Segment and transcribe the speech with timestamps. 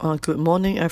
[0.00, 0.88] Uh, good morning uh,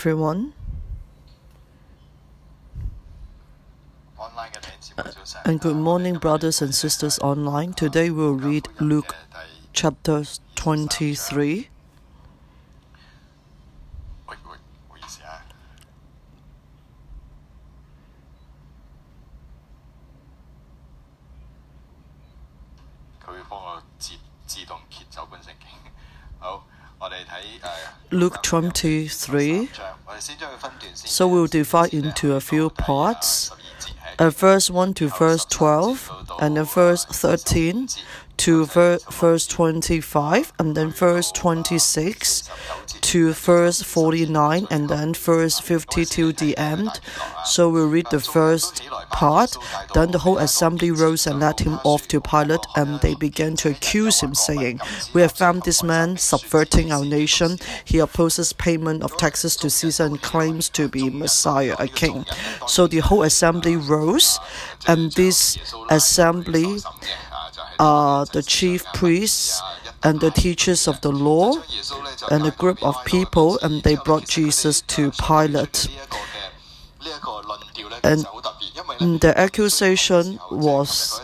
[5.47, 7.73] and good morning, brothers and sisters online.
[7.73, 9.15] Today we'll read Luke
[9.73, 10.25] chapter
[10.57, 11.69] 23.
[28.27, 29.69] Luke 23.
[30.95, 33.53] So we'll divide into a few parts.
[34.19, 37.87] Uh, verse 1 to verse 12, and then verse 13
[38.39, 42.51] to ver- verse 25, and then verse 26
[43.07, 46.91] to verse 49 and then verse 50 to the end.
[47.45, 48.83] So we'll read the first
[49.13, 49.57] part.
[49.95, 53.71] Then the whole assembly rose and led him off to Pilate, and they began to
[53.71, 54.81] accuse him, saying,
[55.15, 57.59] We have found this man subverting our nation.
[57.85, 62.25] He opposes payment of taxes to Caesar and claims to be Messiah, a king.
[62.67, 64.41] So the whole assembly rose,
[64.89, 65.57] and this
[65.91, 66.79] assembly
[67.79, 69.61] are the chief priests
[70.03, 71.55] and the teachers of the law
[72.31, 75.89] and a group of people, and they brought Jesus to Pilate.
[78.03, 78.27] And
[79.21, 81.21] the accusation was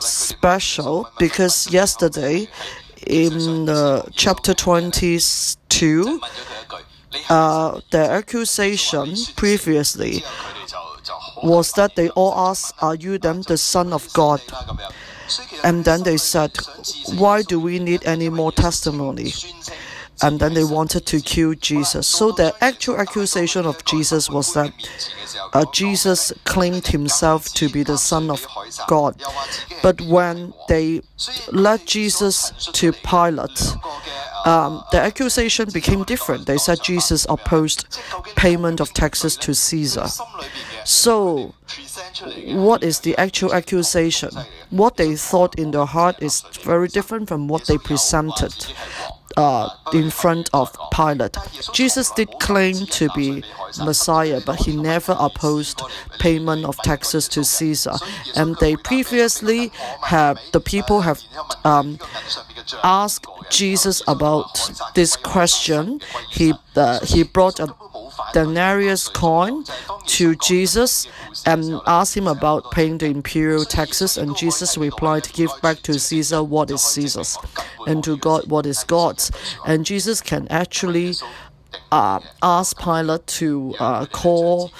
[0.00, 2.48] special because yesterday
[3.06, 6.20] in uh, chapter 22,
[7.30, 10.22] uh, the accusation previously
[11.42, 14.40] was that they all asked, Are you then the Son of God?
[15.64, 16.56] And then they said,
[17.14, 19.32] Why do we need any more testimony?
[20.22, 22.06] And then they wanted to kill Jesus.
[22.06, 24.72] So the actual accusation of Jesus was that
[25.52, 28.46] uh, Jesus claimed himself to be the Son of
[28.88, 29.22] God.
[29.82, 31.02] But when they
[31.52, 33.74] led Jesus to Pilate,
[34.46, 36.46] um, the accusation became different.
[36.46, 37.98] They said Jesus opposed
[38.36, 40.06] payment of taxes to Caesar.
[40.84, 41.52] So,
[42.54, 44.30] what is the actual accusation?
[44.70, 48.54] What they thought in their heart is very different from what they presented.
[49.38, 51.36] Uh, in front of Pilate.
[51.74, 53.44] Jesus did claim to be
[53.84, 55.82] Messiah, but he never opposed
[56.18, 57.92] payment of taxes to Caesar.
[58.34, 59.68] And they previously
[60.04, 61.20] have the people have
[61.66, 61.98] um,
[62.82, 67.74] asked Jesus about this question, he uh, he brought a
[68.32, 69.64] denarius coin
[70.06, 71.06] to Jesus
[71.44, 74.16] and asked him about paying the imperial taxes.
[74.16, 77.38] And Jesus replied, "Give back to Caesar what is Caesar's,
[77.86, 79.30] and to God what is God's."
[79.66, 81.14] And Jesus can actually
[81.92, 84.72] uh, ask Pilate to uh, call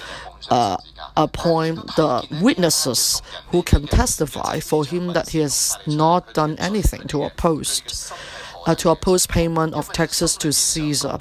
[0.50, 0.76] uh,
[1.16, 7.22] appoint the witnesses who can testify for him that he has not done anything to
[7.22, 8.12] oppose
[8.66, 11.18] uh, to oppose payment of taxes to Caesar.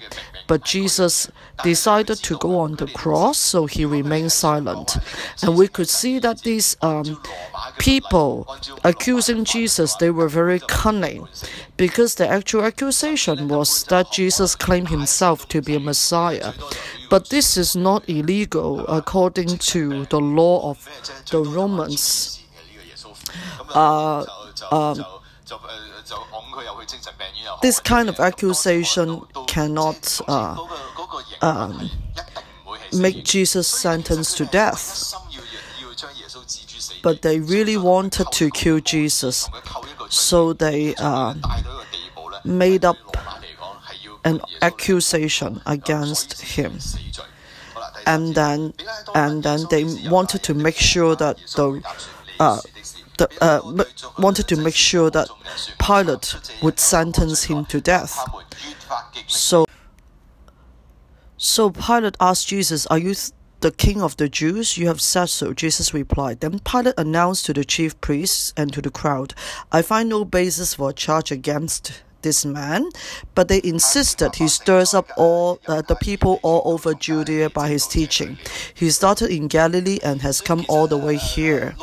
[0.48, 1.30] But Jesus
[1.64, 4.98] decided to go on the cross, so he remained silent.
[5.42, 7.20] And we could see that these um,
[7.80, 8.48] people
[8.84, 11.28] accusing Jesus, they were very cunning,
[11.78, 16.54] because the actual accusation was that Jesus claimed himself to be a Messiah.
[17.10, 20.88] But this is not illegal according to the law of
[21.32, 22.42] the Romans.
[23.74, 24.26] Uh,
[24.72, 25.04] um,
[27.62, 30.58] this kind of accusation cannot uh,
[31.42, 31.90] um,
[32.94, 35.14] make Jesus sentenced to death.
[37.04, 39.48] But they really wanted to kill Jesus,
[40.10, 41.36] so they uh,
[42.44, 42.98] made up
[44.24, 46.80] an accusation against him
[48.08, 48.74] and then
[49.14, 51.82] and then they wanted to make sure that the
[52.40, 52.60] uh,
[53.18, 55.28] the, uh, wanted to make sure that
[55.80, 58.18] Pilate would sentence him to death.
[59.28, 59.66] So,
[61.38, 63.14] so Pilate asked Jesus, Are you
[63.62, 64.78] the king of the Jews?
[64.78, 66.40] You have said so, Jesus replied.
[66.42, 69.34] Then Pilate announced to the chief priests and to the crowd,
[69.72, 72.90] I find no basis for a charge against this man,
[73.36, 77.86] but they insisted he stirs up all uh, the people all over Judea by his
[77.88, 78.40] teaching.
[78.74, 81.76] He started in Galilee and has come all the way here.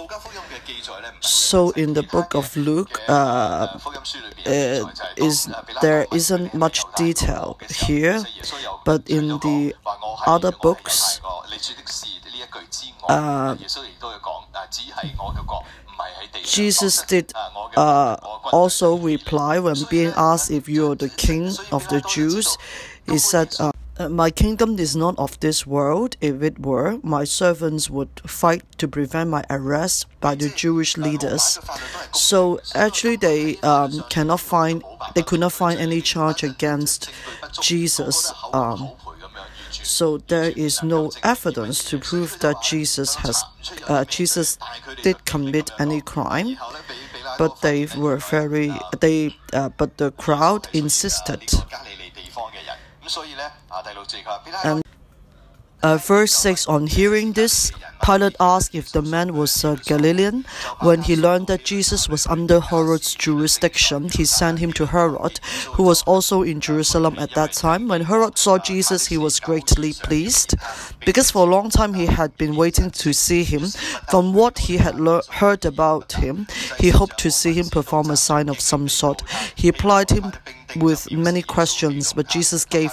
[1.23, 3.79] So in the book of Luke, uh,
[4.45, 5.49] uh, is
[5.81, 8.23] there isn't much detail here,
[8.85, 9.73] but in the
[10.27, 11.21] other books,
[13.09, 13.55] uh,
[16.43, 17.33] Jesus did
[17.77, 18.17] uh,
[18.51, 22.59] also reply when being asked if you are the king of the Jews.
[23.09, 23.55] He said.
[23.61, 26.17] Uh, uh, my kingdom is not of this world.
[26.23, 31.59] If it were, my servants would fight to prevent my arrest by the Jewish leaders.
[32.13, 34.83] So actually, they um, cannot find
[35.15, 37.11] they could not find any charge against
[37.61, 38.33] Jesus.
[38.55, 38.93] Um,
[39.71, 43.45] so there is no evidence to prove that Jesus has
[43.89, 44.57] uh, Jesus
[45.03, 46.57] did commit any crime.
[47.39, 51.43] But they were very they uh, but the crowd insisted.
[54.65, 54.83] And
[55.83, 57.73] uh, verse 6 On hearing this,
[58.05, 60.45] Pilate asked if the man was a Galilean.
[60.81, 65.39] When he learned that Jesus was under Herod's jurisdiction, he sent him to Herod,
[65.73, 67.89] who was also in Jerusalem at that time.
[67.89, 70.55] When Herod saw Jesus, he was greatly pleased,
[71.07, 73.65] because for a long time he had been waiting to see him.
[74.11, 74.99] From what he had
[75.31, 76.47] heard about him,
[76.79, 79.23] he hoped to see him perform a sign of some sort.
[79.57, 80.33] He applied him
[80.77, 82.91] with many questions, but Jesus gave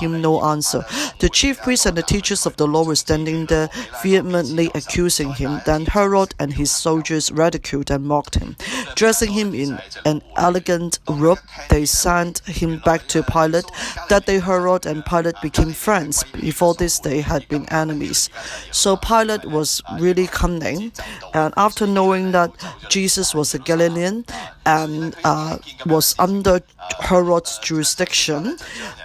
[0.00, 0.84] him no answer.
[1.18, 3.68] The chief priests and the teachers of the law were standing there,
[4.02, 5.60] vehemently accusing him.
[5.66, 8.56] Then Herod and his soldiers ridiculed and mocked him.
[8.94, 11.38] Dressing him in an elegant robe,
[11.70, 13.66] they sent him back to Pilate.
[14.08, 16.24] That day, Herod and Pilate became friends.
[16.32, 18.30] Before this, they had been enemies.
[18.72, 20.92] So Pilate was really cunning,
[21.34, 22.50] and after knowing that
[22.88, 24.24] Jesus was a Galilean
[24.66, 26.60] and uh, was under
[27.08, 28.58] Herod's jurisdiction,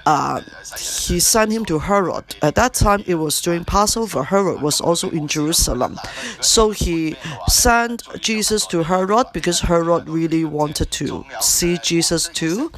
[0.05, 0.41] uh,
[0.77, 2.35] he sent him to Herod.
[2.41, 4.23] At that time, it was during Passover.
[4.25, 5.97] Herod was also in Jerusalem.
[6.41, 7.15] So he
[7.47, 12.73] sent Jesus to Herod because Herod really wanted to see Jesus too.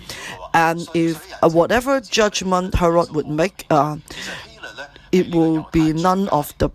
[0.54, 3.98] And if uh, whatever judgment Herod would make, uh,
[5.12, 6.70] it will be none of the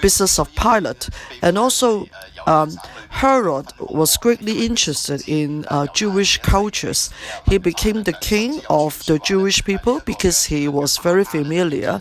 [0.00, 1.08] business of Pilate.
[1.42, 2.06] And also,
[2.46, 2.72] um,
[3.10, 7.10] Herod was greatly interested in uh, Jewish cultures.
[7.48, 12.00] He became the king of the Jewish people because he was very familiar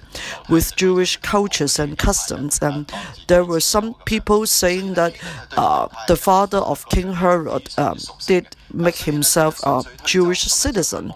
[0.50, 2.60] with Jewish cultures and customs.
[2.62, 2.92] And
[3.28, 5.16] there were some people saying that
[5.58, 11.14] uh, the father of King Herod um, did make himself a Jewish citizen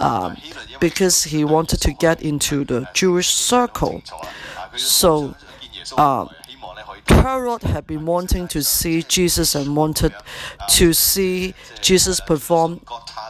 [0.00, 0.36] um,
[0.80, 4.02] because he wanted to get into the Jewish circle.
[4.76, 5.34] So
[5.98, 6.30] uh, um,
[7.08, 10.14] Herod had been wanting to see Jesus and wanted
[10.70, 12.80] to see Jesus perform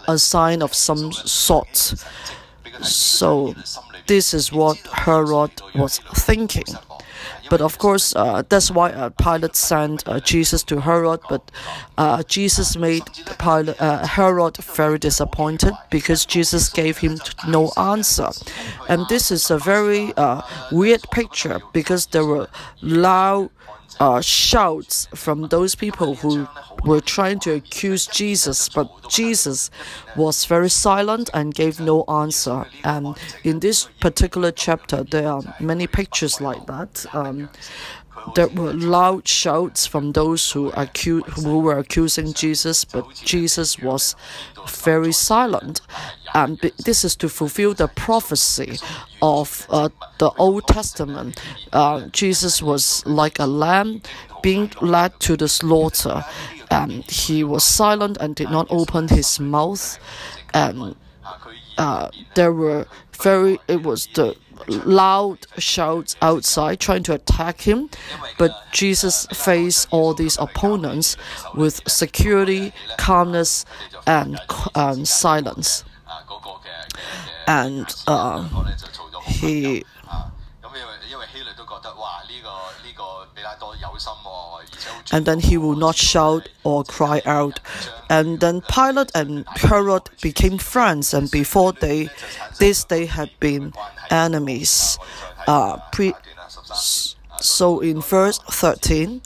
[0.07, 1.95] a sign of some sort.
[2.83, 3.55] So,
[4.07, 6.65] this is what Herod was thinking.
[7.53, 11.21] But of course, uh, that's why uh, Pilate sent uh, Jesus to Herod.
[11.29, 11.51] But
[12.27, 13.03] Jesus made
[13.39, 18.31] Pilate, Herod very disappointed because Jesus gave him no answer.
[18.89, 20.15] And this is a very
[20.73, 22.49] weird picture because there were
[22.81, 23.51] loud
[24.03, 26.45] uh, shouts from those people who
[26.85, 29.71] were trying to accuse Jesus, but Jesus
[30.17, 32.67] was very silent and gave no answer.
[32.83, 37.07] And in this particular chapter, there are many pictures like that.
[37.15, 37.49] Um,
[38.35, 44.15] there were loud shouts from those who, who were accusing Jesus, but Jesus was
[44.69, 45.81] very silent.
[46.35, 48.79] And this is to fulfill the prophecy
[49.21, 51.41] of uh, the Old Testament.
[51.73, 54.03] Uh, Jesus was like a lamb
[54.43, 56.25] being led to the slaughter,
[56.71, 59.99] and he was silent and did not open his mouth.
[60.55, 60.97] And
[61.79, 62.87] uh, there were
[63.23, 64.35] very it was the
[64.69, 67.91] loud shouts outside trying to attack him.
[68.39, 71.17] But Jesus faced all these opponents
[71.55, 73.65] with security, calmness,
[74.07, 74.39] and,
[74.75, 75.85] um, silence.
[77.47, 78.67] And uh,
[79.27, 79.85] he
[85.13, 87.61] and then he will not shout or cry out.
[88.11, 92.09] And then Pilate and Herod became friends, and before they,
[92.59, 93.73] this they had been
[94.11, 94.99] enemies.
[95.47, 96.15] Uh, pre-
[97.43, 99.21] so in verse 13,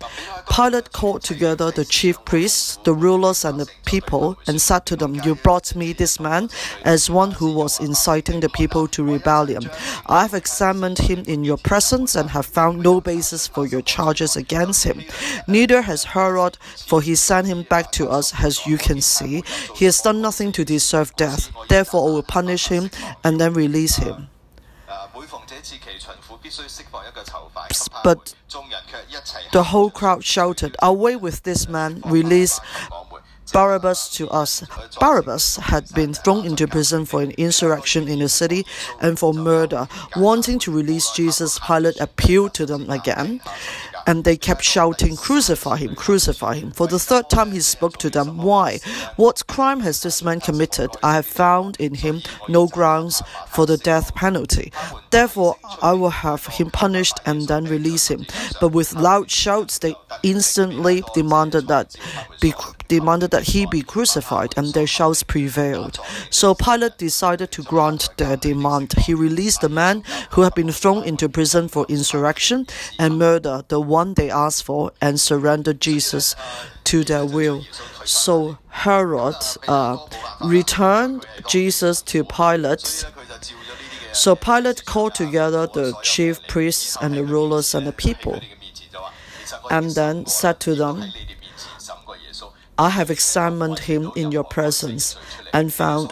[0.50, 5.16] Pilate called together the chief priests, the rulers, and the people, and said to them,
[5.16, 6.48] You brought me this man
[6.84, 9.68] as one who was inciting the people to rebellion.
[10.06, 14.34] I have examined him in your presence and have found no basis for your charges
[14.34, 15.02] against him.
[15.46, 16.56] Neither has Herod,
[16.86, 19.42] for he sent him back to us, as you can see.
[19.74, 21.50] He has done nothing to deserve death.
[21.68, 22.88] Therefore, I will punish him
[23.22, 24.28] and then release him.
[28.04, 28.34] But
[29.52, 32.60] the whole crowd shouted, Away with this man, release
[33.52, 34.62] Barabbas to us.
[35.00, 38.66] Barabbas had been thrown into prison for an insurrection in the city
[39.00, 39.88] and for murder.
[40.16, 43.40] Wanting to release Jesus, Pilate appealed to them again
[44.06, 46.70] and they kept shouting, Crucify him, crucify him.
[46.70, 48.78] For the third time he spoke to them, Why?
[49.16, 50.90] What crime has this man committed?
[51.02, 54.72] I have found in him no grounds for the death penalty.
[55.10, 58.26] Therefore, I will have him punished and then release him.
[58.60, 61.96] But with loud shouts, they instantly demanded that,
[62.40, 62.52] be,
[62.88, 65.98] demanded that he be crucified, and their shouts prevailed.
[66.30, 68.92] So Pilate decided to grant their demand.
[68.98, 72.66] He released the man who had been thrown into prison for insurrection
[72.98, 76.26] and murder, the one they asked for and surrendered Jesus
[76.90, 77.60] to their will.
[78.04, 79.40] So Herod
[79.76, 79.96] uh,
[80.56, 81.20] returned
[81.54, 82.88] Jesus to Pilate.
[84.22, 88.36] So Pilate called together the chief priests and the rulers and the people,
[89.76, 90.96] and then said to them,
[92.86, 95.02] I have examined him in your presence
[95.56, 96.06] and found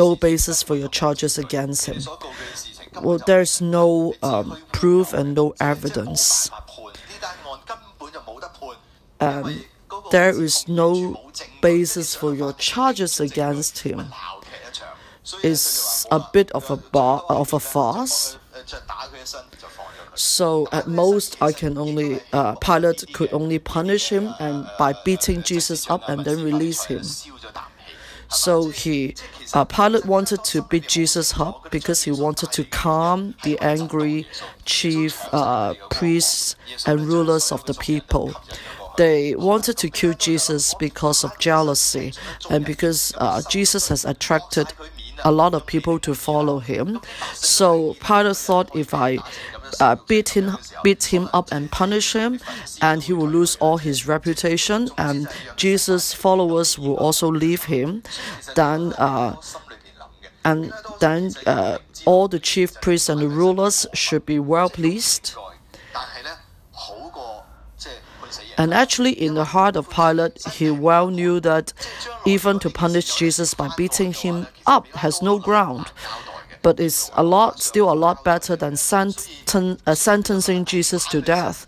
[0.00, 2.00] no basis for your charges against him.
[3.06, 3.84] Well, there's no
[4.30, 4.46] um,
[4.78, 6.50] proof and no evidence
[9.20, 9.62] um,
[10.10, 11.20] there is no
[11.62, 14.06] basis for your charges against him.
[15.44, 18.38] It's a bit of a bar, of a farce.
[20.14, 25.42] So at most, I can only uh, Pilate could only punish him and by beating
[25.42, 27.02] Jesus up and then release him.
[28.28, 29.16] So he,
[29.54, 34.26] uh, Pilate wanted to beat Jesus up because he wanted to calm the angry
[34.64, 36.54] chief uh, priests
[36.86, 38.32] and rulers of the people
[38.96, 42.12] they wanted to kill Jesus because of jealousy
[42.48, 44.72] and because uh, Jesus has attracted
[45.24, 47.00] a lot of people to follow him.
[47.34, 49.18] So Pilate thought if I
[49.80, 52.40] uh, beat him, beat him up and punish him,
[52.80, 58.02] and he will lose all his reputation, and Jesus' followers will also leave him.
[58.54, 58.92] Then.
[58.94, 59.36] Uh,
[60.42, 65.34] and then uh, all the chief priests and the rulers should be well pleased.
[68.60, 71.72] And actually, in the heart of Pilate, he well knew that
[72.26, 75.90] even to punish Jesus by beating him up has no ground.
[76.60, 81.64] But it's a lot, still a lot better than senten uh, sentencing Jesus to death.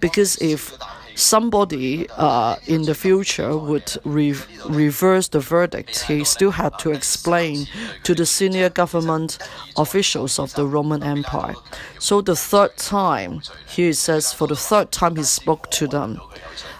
[0.00, 0.72] Because if
[1.20, 4.34] somebody uh, in the future would re
[4.68, 7.66] reverse the verdict, he still had to explain
[8.02, 9.38] to the senior government
[9.76, 11.54] officials of the Roman Empire.
[11.98, 16.20] So the third time, he says, for the third time, he spoke to them.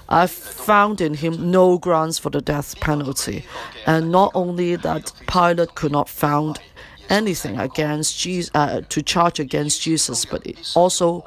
[0.09, 3.45] I found in him no grounds for the death penalty.
[3.87, 6.59] And not only that, Pilate could not found
[7.09, 10.45] anything against Jesus, uh, to charge against Jesus, but
[10.75, 11.25] also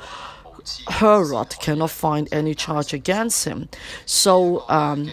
[0.88, 3.70] Herod cannot find any charge against him.
[4.05, 5.12] So um,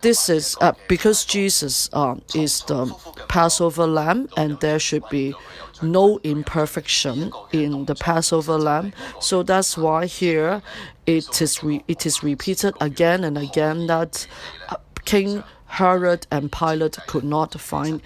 [0.00, 2.86] this is uh, because Jesus uh, is the
[3.28, 5.34] Passover lamb, and there should be
[5.82, 8.92] no imperfection in the Passover lamb.
[9.20, 10.62] So that's why here
[11.06, 14.26] it is it is repeated again and again that
[14.68, 18.00] uh, King Herod and Pilate could not find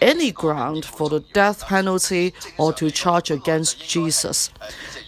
[0.00, 4.50] any ground for the death penalty or to charge against Jesus,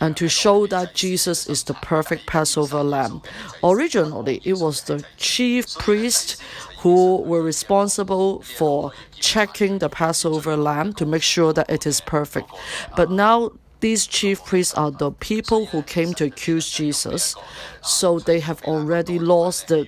[0.01, 3.23] and to show that Jesus is the perfect Passover lamb.
[3.63, 6.37] Originally, it was the chief priest
[6.81, 8.91] who were responsible for
[9.21, 12.51] checking the Passover lamb to make sure that it is perfect.
[12.97, 17.37] But now these chief priests are the people who came to accuse Jesus,
[17.83, 19.87] so they have already lost the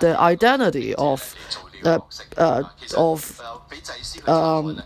[0.00, 1.34] the identity of
[1.84, 1.98] uh,
[2.36, 2.62] uh,
[2.96, 3.40] of
[4.26, 4.82] um,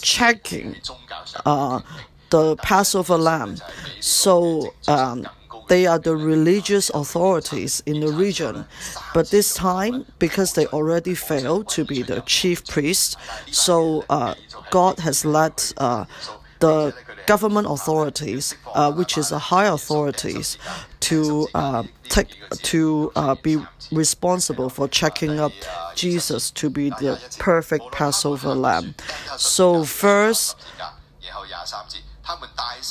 [0.00, 0.76] checking
[1.44, 1.80] uh,
[2.30, 3.56] the Passover lamb.
[4.00, 5.26] So um,
[5.68, 8.64] they are the religious authorities in the region.
[9.12, 13.16] But this time, because they already failed to be the chief priest,
[13.50, 14.34] so uh,
[14.70, 16.04] God has let uh,
[16.62, 16.94] the
[17.26, 20.56] government authorities, uh, which is a high authorities,
[21.00, 22.28] to uh, take
[22.70, 23.56] to uh, be
[23.90, 25.50] responsible for checking up
[25.96, 28.94] Jesus to be the perfect Passover lamb.
[29.36, 30.54] So first,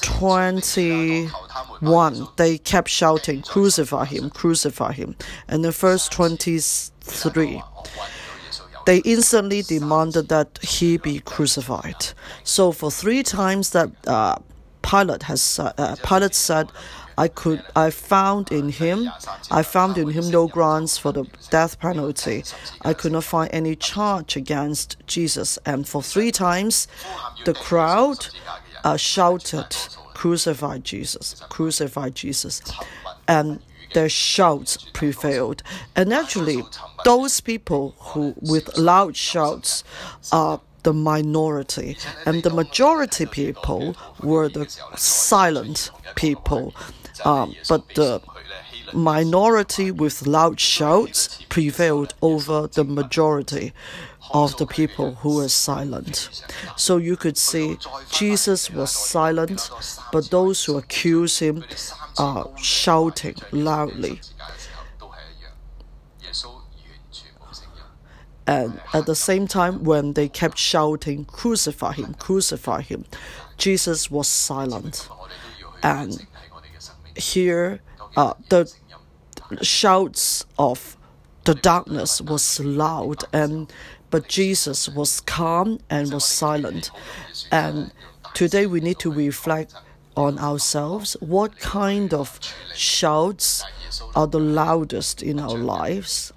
[0.01, 4.29] twenty-one, they kept shouting, "Crucify him!
[4.29, 5.15] Crucify him!"
[5.47, 7.61] And the first twenty-three.
[8.85, 12.07] They instantly demanded that he be crucified.
[12.43, 14.37] So for three times that uh,
[14.81, 16.71] Pilate has uh, Pilate said,
[17.17, 19.09] I could I found in him
[19.51, 22.43] I found in him no grounds for the death penalty.
[22.83, 25.59] I could not find any charge against Jesus.
[25.65, 26.87] And for three times,
[27.45, 28.27] the crowd
[28.83, 29.75] uh, shouted,
[30.15, 31.35] "Crucify Jesus!
[31.49, 32.61] Crucify Jesus!"
[33.27, 33.61] And
[33.93, 35.63] their shouts prevailed.
[35.95, 36.63] And actually,
[37.05, 39.83] those people who with loud shouts
[40.31, 41.95] are the minority,
[42.25, 46.73] and the majority people were the silent people.
[47.23, 48.19] Um, but the
[48.93, 53.73] minority with loud shouts prevailed over the majority
[54.33, 56.43] of the people who were silent.
[56.77, 57.77] So you could see
[58.11, 59.69] Jesus was silent,
[60.11, 61.63] but those who accused him
[62.17, 64.19] uh, shouting loudly.
[68.47, 73.05] And at the same time, when they kept shouting, Crucify him, crucify him,
[73.57, 75.07] Jesus was silent.
[75.83, 76.25] And
[77.15, 77.81] here,
[78.17, 78.71] uh, the
[79.61, 80.97] shouts of
[81.45, 83.71] the darkness was loud, and
[84.09, 86.91] but Jesus was calm and was silent.
[87.51, 87.93] And
[88.33, 89.73] today we need to reflect
[90.17, 92.39] on ourselves what kind of
[92.75, 93.63] shouts
[94.15, 96.33] are the loudest in our lives.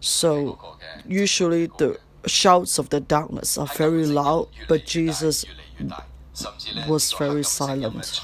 [0.00, 0.76] So,
[1.06, 5.44] usually the shouts of the darkness are very loud, but Jesus
[6.88, 8.20] was very silent.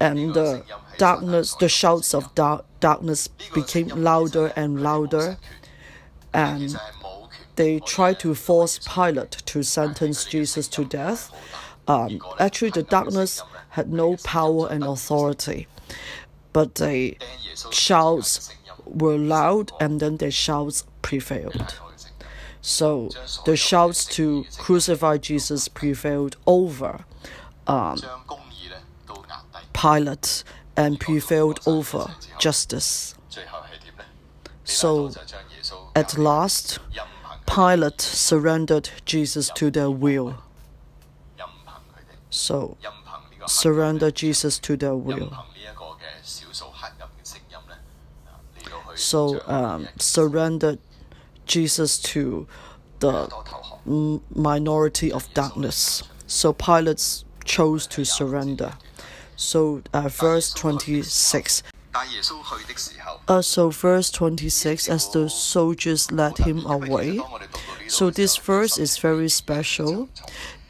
[0.00, 0.64] And the
[0.98, 5.36] darkness, the shouts of dark, darkness became louder and louder,
[6.32, 6.76] and
[7.56, 11.30] they tried to force Pilate to sentence Jesus to death
[11.90, 15.66] um, actually the darkness had no power and authority,
[16.52, 17.16] but the
[17.72, 18.54] shouts
[18.84, 21.78] were loud and then the shouts prevailed.
[22.62, 23.10] So
[23.44, 27.04] the shouts to crucify Jesus prevailed over
[27.66, 27.98] um,
[29.72, 30.44] Pilate
[30.76, 32.06] and prevailed over
[32.38, 33.14] justice.
[34.64, 35.10] So
[35.96, 36.78] at last,
[37.46, 40.36] Pilate surrendered Jesus to their will.
[42.30, 42.76] So
[43.46, 45.36] surrender Jesus to their will.
[48.94, 50.76] So um, surrender
[51.46, 52.46] Jesus to
[53.00, 53.30] the
[54.34, 56.02] minority of darkness.
[56.26, 58.74] So Pilate chose to surrender.
[59.36, 61.62] So uh, verse 26.
[63.26, 67.18] Uh, so verse 26 as the soldiers led him away
[67.88, 70.08] so this verse is very special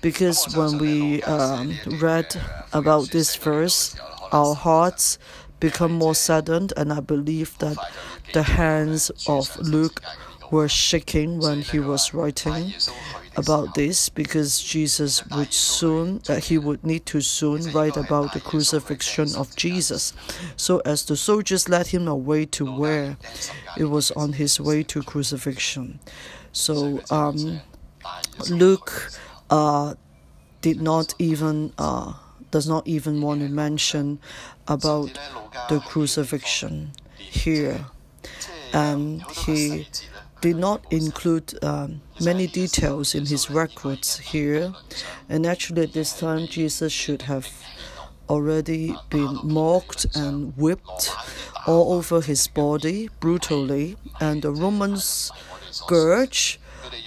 [0.01, 2.37] because when we um, read
[2.73, 3.95] about this verse,
[4.33, 5.19] our hearts
[5.59, 7.77] become more saddened, and I believe that
[8.33, 10.03] the hands of Luke
[10.51, 12.73] were shaking when he was writing
[13.37, 18.41] about this because Jesus would soon, uh, he would need to soon write about the
[18.41, 20.13] crucifixion of Jesus.
[20.57, 23.17] So, as the soldiers led him away to where
[23.77, 26.01] it was on his way to crucifixion.
[26.53, 27.61] So, um,
[28.51, 29.13] Luke
[29.51, 29.95] uh,
[30.63, 32.15] did not even uh,
[32.51, 34.19] does not even want to mention
[34.69, 35.19] about
[35.69, 37.85] the crucifixion here,
[38.73, 39.87] and um, he
[40.41, 44.73] did not include um, many details in his records here,
[45.29, 47.47] and actually at this time Jesus should have
[48.29, 51.11] already been mocked and whipped
[51.67, 55.31] all over his body brutally, and the Romans
[55.71, 56.60] scourge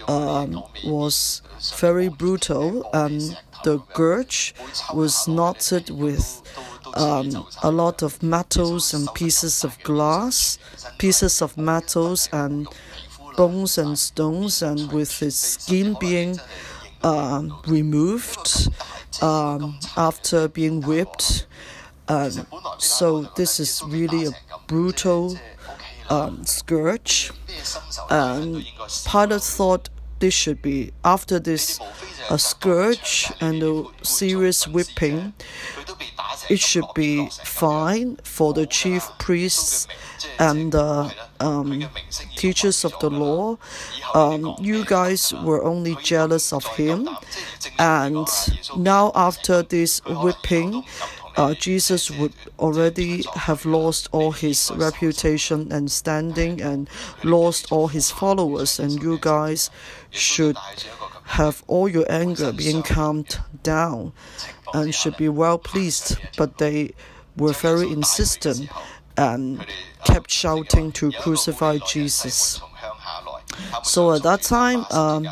[0.07, 1.41] um, was
[1.77, 2.89] very brutal.
[2.93, 3.19] Um,
[3.63, 4.53] the gorge
[4.93, 6.41] was knotted with
[6.95, 10.59] um, a lot of metals and pieces of glass,
[10.97, 12.67] pieces of metals and
[13.37, 16.39] bones and stones, and with its skin being
[17.01, 18.69] um, removed
[19.21, 21.47] um, after being whipped.
[22.09, 22.45] Um,
[22.79, 24.31] so this is really a
[24.67, 25.39] brutal
[26.09, 27.31] um, scourge.
[28.09, 28.65] And
[29.05, 29.89] Pilate thought
[30.19, 31.79] this should be after this
[32.29, 35.33] a scourge and a serious whipping.
[36.49, 39.87] It should be fine for the chief priests
[40.39, 41.83] and the um,
[42.35, 43.57] teachers of the law.
[44.13, 47.09] Um, you guys were only jealous of him,
[47.79, 48.27] and
[48.77, 50.83] now after this whipping,
[51.35, 56.89] uh, Jesus would already have lost all his reputation and standing and
[57.23, 59.69] lost all his followers, and you guys
[60.09, 60.57] should
[61.25, 64.11] have all your anger being calmed down
[64.73, 66.17] and should be well pleased.
[66.37, 66.93] But they
[67.35, 68.69] were very insistent
[69.17, 69.65] and
[70.05, 72.61] kept shouting to crucify Jesus.
[73.83, 75.27] So at that time, um,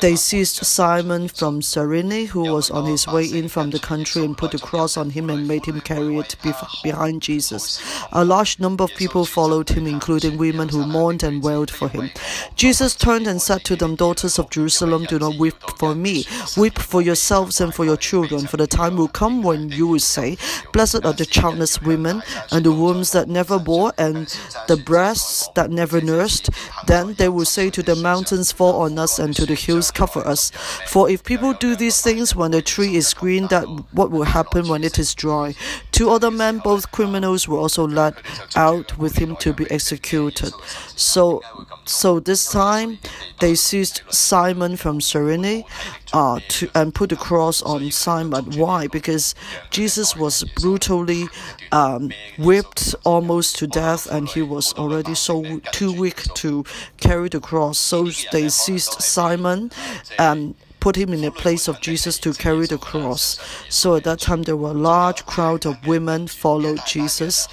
[0.00, 4.36] they seized Simon from Cyrene, who was on his way in from the country, and
[4.36, 6.34] put a cross on him and made him carry it
[6.82, 7.80] behind Jesus.
[8.12, 12.10] A large number of people followed him, including women who mourned and wailed for him.
[12.56, 16.24] Jesus turned and said to them, Daughters of Jerusalem, do not weep for me.
[16.56, 19.98] Weep for yourselves and for your children, for the time will come when you will
[20.00, 20.36] say,
[20.72, 22.22] Blessed are the childless women,
[22.52, 24.26] and the wombs that never bore, and
[24.68, 26.50] the breasts that never nursed.
[26.88, 30.20] Then they will say to the mountains, Fall on us, and to the hills cover
[30.26, 30.50] us.
[30.86, 34.68] For if people do these things when the tree is green, that what will happen
[34.68, 35.54] when it is dry?
[35.92, 38.14] Two other men, both criminals, were also led
[38.56, 40.52] out with him to be executed.
[40.96, 41.42] So,
[41.84, 42.98] so this time
[43.40, 45.64] they seized Simon from Cyrene
[46.12, 48.56] uh, to, and put the cross on Simon.
[48.56, 48.86] Why?
[48.86, 49.34] Because
[49.70, 51.24] Jesus was brutally
[51.72, 56.64] um, whipped almost to death, and he was already so too weak to
[56.98, 57.78] carry the cross.
[57.78, 59.72] So they seized Simon
[60.20, 63.40] and um, put him in the place of Jesus to carry the cross.
[63.68, 67.48] So at that time, there were a large crowd of women followed Jesus,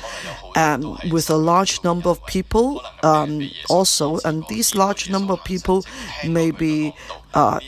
[0.55, 5.43] and um, with a large number of people um, also, and these large number of
[5.43, 5.83] people
[6.23, 6.93] may be.
[7.33, 7.59] Uh,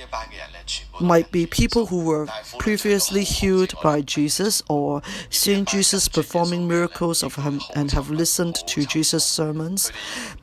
[0.99, 2.27] might be people who were
[2.59, 8.85] previously healed by Jesus or seen Jesus performing miracles of him and have listened to
[8.85, 9.91] Jesus' sermons.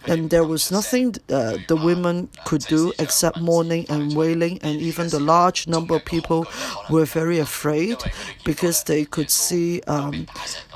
[0.06, 5.08] And there was nothing uh, the women could do except mourning and wailing, and even
[5.08, 6.46] the large number of people
[6.90, 7.96] were very afraid
[8.44, 10.26] because they could see um,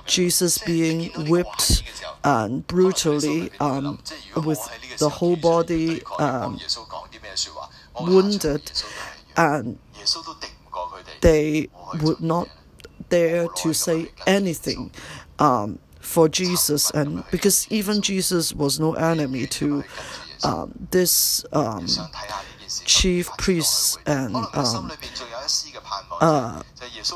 [0.06, 1.82] Jesus being whipped
[2.24, 4.02] and um, brutally um,
[4.44, 4.58] with
[4.98, 6.58] the whole body um,
[8.00, 8.72] wounded
[9.38, 9.78] and
[11.20, 11.68] they
[12.02, 12.48] would not
[13.08, 14.90] dare to say anything
[15.38, 19.84] um, for Jesus, and because even Jesus was no enemy to
[20.42, 21.86] um, this um,
[22.84, 24.92] chief priests and um,
[26.20, 26.62] uh,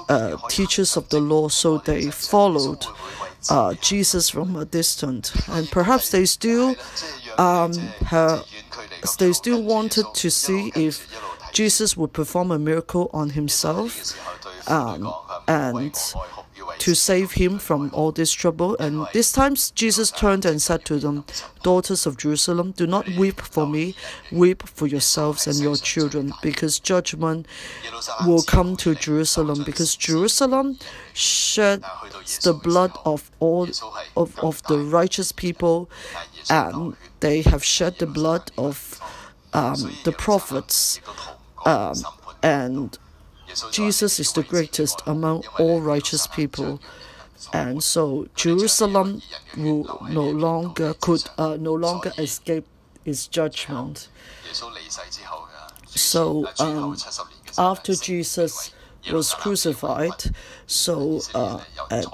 [0.08, 2.86] uh, teachers of the law, so they followed
[3.50, 6.76] uh, Jesus from a distance, and perhaps they still
[7.38, 7.72] um,
[9.18, 11.08] they still wanted to see if
[11.52, 13.92] Jesus would perform a miracle on himself
[14.68, 15.12] um,
[15.46, 15.94] and
[16.78, 18.74] to save him from all this trouble.
[18.78, 21.24] And this time Jesus turned and said to them,
[21.62, 23.94] Daughters of Jerusalem, do not weep for me,
[24.32, 27.46] weep for yourselves and your children, because judgment
[28.26, 30.78] will come to Jerusalem, because Jerusalem
[31.12, 31.82] shed
[32.42, 33.68] the blood of all
[34.16, 35.90] of, of the righteous people,
[36.48, 38.98] and they have shed the blood of
[39.52, 40.98] um, the prophets
[41.64, 41.94] um,
[42.42, 42.98] and
[43.70, 46.80] Jesus is the greatest among all righteous people.
[47.52, 49.20] And so Jerusalem
[49.56, 52.66] will no longer could uh, no longer escape
[53.04, 54.08] his judgment.
[55.96, 56.96] So um,
[57.58, 58.72] after Jesus
[59.12, 60.12] was crucified,
[60.66, 62.06] so uh, at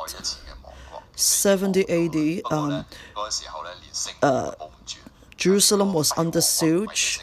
[1.14, 2.84] 70 AD, um,
[4.22, 4.52] uh,
[5.36, 7.20] Jerusalem was under siege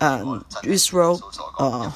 [0.00, 1.20] and Israel,
[1.58, 1.90] uh,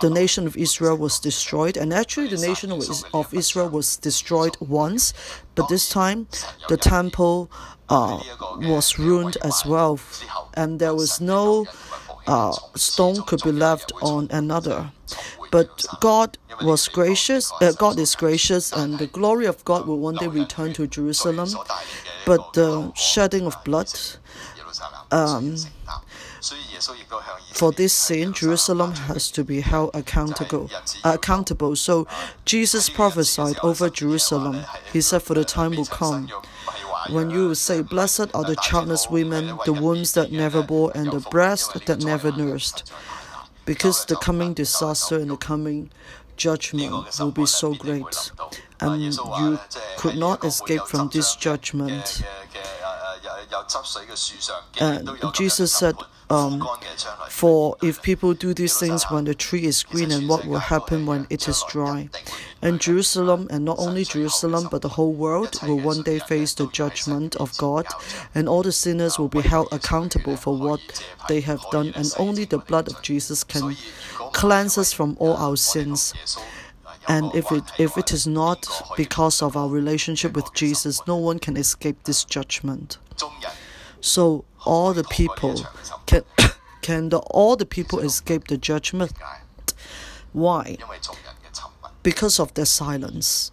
[0.00, 1.76] the nation of Israel was destroyed.
[1.76, 2.72] And actually, the nation
[3.14, 5.12] of Israel was destroyed once,
[5.54, 6.26] but this time
[6.68, 7.50] the temple
[7.88, 8.20] uh,
[8.62, 9.98] was ruined as well,
[10.54, 11.66] and there was no
[12.26, 14.90] uh, stone could be left on another.
[15.50, 17.52] But God was gracious.
[17.60, 21.48] Uh, God is gracious, and the glory of God will one day return to Jerusalem.
[22.26, 23.90] But the shedding of blood.
[25.10, 25.56] Um,
[27.52, 30.70] for this sin, Jerusalem has to be held accountable.
[31.04, 31.76] accountable.
[31.76, 32.06] So
[32.46, 34.64] Jesus prophesied over Jerusalem.
[34.92, 36.28] He said, For the time will come
[37.10, 41.20] when you say, Blessed are the childless women, the wombs that never bore, and the
[41.30, 42.90] breast that never nursed,
[43.66, 45.90] because the coming disaster and the coming
[46.38, 48.30] judgment will be so great,
[48.80, 49.58] and you
[49.98, 52.22] could not escape from this judgment.
[54.80, 55.96] And Jesus said,
[56.30, 56.64] um,
[57.28, 61.04] for if people do these things when the tree is green and what will happen
[61.04, 62.08] when it is dry.
[62.62, 66.68] And Jerusalem, and not only Jerusalem, but the whole world, will one day face the
[66.68, 67.86] judgment of God,
[68.34, 70.80] and all the sinners will be held accountable for what
[71.28, 73.74] they have done, and only the blood of Jesus can
[74.32, 76.14] cleanse us from all our sins.
[77.08, 78.66] And if it, if it is not
[78.96, 82.98] because of our relationship with Jesus, no one can escape this judgment.
[84.00, 85.54] So, all the people
[86.06, 86.22] can
[86.82, 89.12] can the, all the people escape the judgment?
[90.32, 90.78] Why?
[92.02, 93.52] Because of their silence.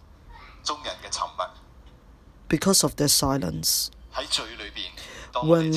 [2.48, 3.90] Because of their silence.
[5.42, 5.74] When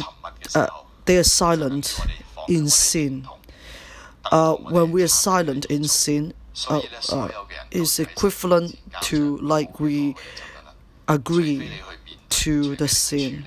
[0.55, 0.67] uh,
[1.05, 1.99] they are silent
[2.37, 3.27] uh, in sin,
[4.31, 6.33] uh, when we are silent in sin,
[6.69, 7.29] uh, uh,
[7.71, 10.15] is equivalent to like we
[11.07, 11.69] agree
[12.29, 13.45] to the sin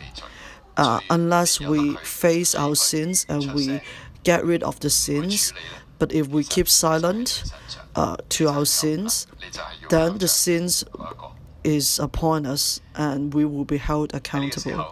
[0.76, 3.80] uh, unless we face our sins and we
[4.22, 5.52] get rid of the sins.
[5.98, 7.44] But if we keep silent
[7.96, 9.26] uh, to our sins,
[9.90, 10.84] then the sins
[11.62, 14.87] is upon us and we will be held accountable.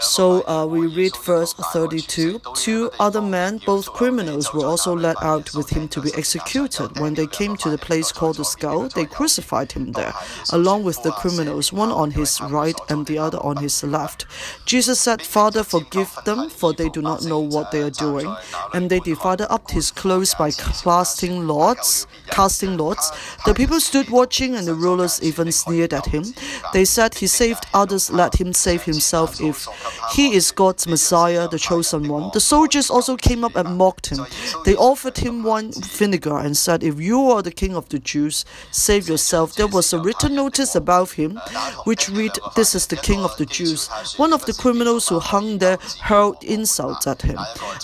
[0.00, 2.40] So uh, we read verse 32.
[2.54, 6.98] Two other men, both criminals, were also led out with him to be executed.
[7.00, 10.12] When they came to the place called the skull, they crucified him there,
[10.52, 14.26] along with the criminals, one on his right and the other on his left.
[14.64, 18.34] Jesus said, Father, forgive them, for they do not know what they are doing.
[18.72, 22.06] And they divided up his clothes by casting lots.
[22.28, 23.10] Casting lots.
[23.44, 26.24] The people stood watching, and the rulers even sneered at him.
[26.72, 29.66] They said, He saved others, let him save himself if
[30.14, 32.30] he is God's Messiah, the chosen one.
[32.32, 34.26] The soldiers also came up and mocked him.
[34.64, 38.44] They offered him wine vinegar and said, If you are the king of the Jews,
[38.70, 39.54] save yourself.
[39.54, 41.38] There was a written notice about him,
[41.84, 43.88] which read, This is the king of the Jews.
[44.16, 47.38] One of the criminals who hung there hurled insults at him.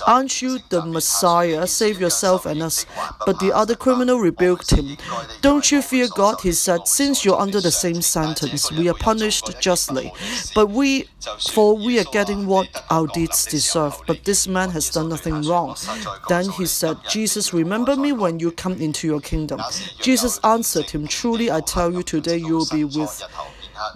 [0.06, 1.66] Aren't you the Messiah?
[1.66, 2.84] Save yourself and us.
[3.24, 4.96] But the other criminal rebuked him.
[5.42, 6.40] Don't you fear God?
[6.42, 10.12] He said, Since you're under the same sentence, we are punished justly.
[10.54, 11.04] But we,
[11.52, 15.76] for we are getting what our deeds deserve, but this man has done nothing wrong.
[16.28, 19.60] Then he said, Jesus, remember me when you come into your kingdom.
[20.00, 23.22] Jesus answered him, Truly I tell you, today you will be with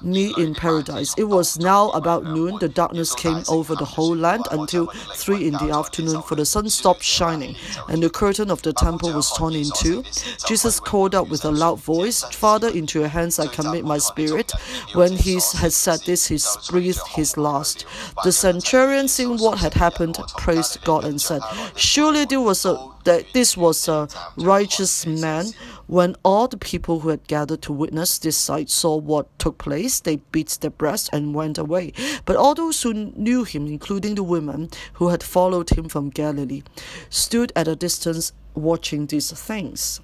[0.03, 1.15] me in paradise.
[1.17, 2.59] It was now about noon.
[2.59, 6.69] The darkness came over the whole land until three in the afternoon, for the sun
[6.69, 7.57] stopped shining,
[7.89, 10.03] and the curtain of the temple was torn in two.
[10.47, 14.53] Jesus called out with a loud voice, Father, into your hands I commit my spirit.
[14.95, 16.39] When he had said this, he
[16.71, 17.85] breathed his last.
[18.25, 21.43] The centurion, seeing what had happened, praised God and said,
[21.77, 25.47] Surely there was a that this was a righteous man.
[25.87, 30.01] When all the people who had gathered to witness this sight saw what took place,
[30.01, 31.93] they beat their breasts and went away.
[32.25, 36.63] But all those who knew him, including the women who had followed him from Galilee,
[37.09, 40.01] stood at a distance watching these things.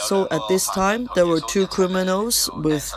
[0.00, 2.92] So at this time, there were two criminals with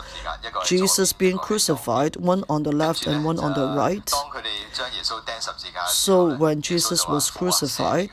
[0.64, 4.08] Jesus being crucified, one on the left and one on the right.
[5.88, 8.10] So when Jesus was crucified,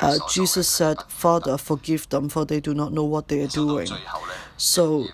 [0.00, 3.88] uh, Jesus said, Father, forgive them, for they do not know what they are doing.
[4.58, 5.06] So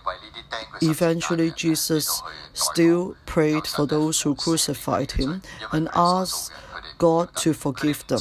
[0.82, 2.20] eventually, Jesus
[2.52, 6.50] still prayed for those who crucified him and asked
[7.00, 8.20] God to forgive them,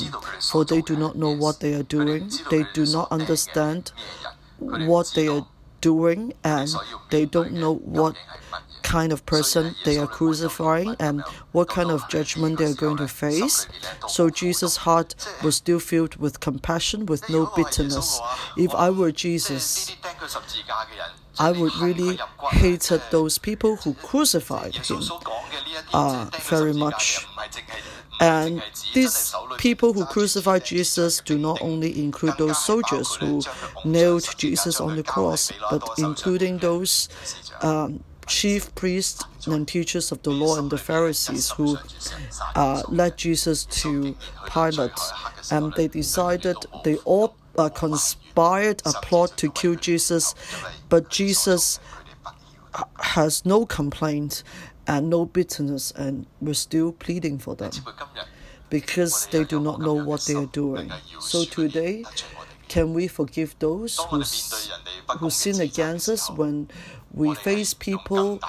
[0.50, 3.92] for they do not know what they are doing, they do not understand
[4.58, 5.46] what they are
[5.82, 6.70] doing, and
[7.12, 8.16] they don't know what
[8.82, 11.20] kind of person they are crucifying and
[11.52, 13.68] what kind of judgment they are going to face.
[14.08, 15.14] So Jesus' heart
[15.44, 18.22] was still filled with compassion, with no bitterness.
[18.56, 19.94] If I were Jesus,
[21.38, 22.18] I would really
[22.52, 25.02] hated those people who crucified him
[25.94, 27.26] uh, very much.
[28.20, 28.62] And
[28.94, 33.42] these people who crucified Jesus do not only include those soldiers who
[33.86, 37.08] nailed Jesus on the cross, but including those
[37.62, 41.78] um, chief priests and teachers of the law and the Pharisees who
[42.56, 44.16] uh, led Jesus to
[44.50, 45.00] Pilate.
[45.50, 50.36] And they decided they all uh, conspired a plot to kill Jesus,
[50.90, 51.80] but Jesus
[52.76, 54.44] uh, has no complaint
[54.90, 57.70] and no bitterness, and we're still pleading for them
[58.72, 60.92] because they do not know what they are doing.
[61.20, 62.06] So today,
[62.68, 64.22] can we forgive those who,
[65.20, 66.72] who sin against us when
[67.14, 68.40] we face people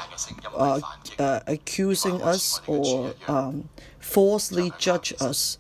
[0.57, 0.81] uh,
[1.19, 5.59] uh, accusing us or um, falsely judge us?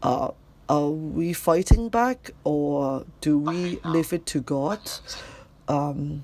[0.00, 0.30] Uh,
[0.68, 4.78] are we fighting back or do we leave it to God?
[5.66, 6.22] Um,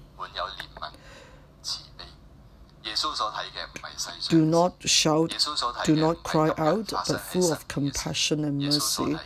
[4.31, 5.37] do not shout,
[5.85, 9.17] do not cry out, but full of compassion and mercy.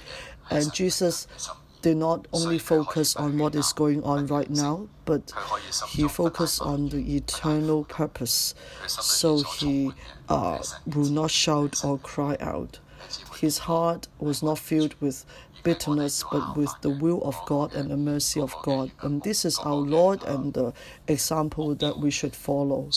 [0.50, 1.28] And Jesus
[1.82, 5.30] did not only focus on what is going on right now, but
[5.88, 8.54] he focused on the eternal purpose.
[8.88, 9.92] So he
[10.28, 12.80] uh, will not shout or cry out.
[13.38, 15.24] His heart was not filled with
[15.62, 18.90] bitterness, but with the will of God and the mercy of God.
[19.02, 20.72] And this is our Lord and the
[21.08, 22.88] example that we should follow.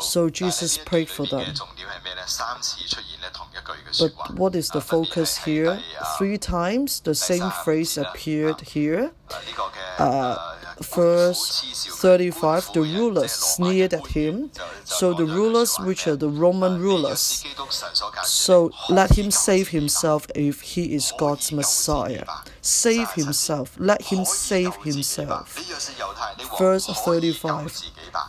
[0.00, 1.46] So Jesus prayed for them.
[3.98, 5.80] But what is the focus here?
[6.18, 9.10] Three times the same phrase appeared here.
[9.98, 11.62] Uh, verse
[12.00, 14.50] 35, the rulers sneered at him.
[14.84, 17.44] So the rulers, which are the Roman rulers,
[18.24, 22.24] so let him save himself if he is God's Messiah.
[22.60, 25.56] Save himself, let him save himself.
[26.58, 27.80] Verse 35,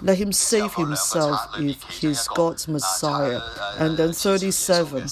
[0.01, 3.39] let him save himself if he's God's Messiah.
[3.79, 5.05] And then 37,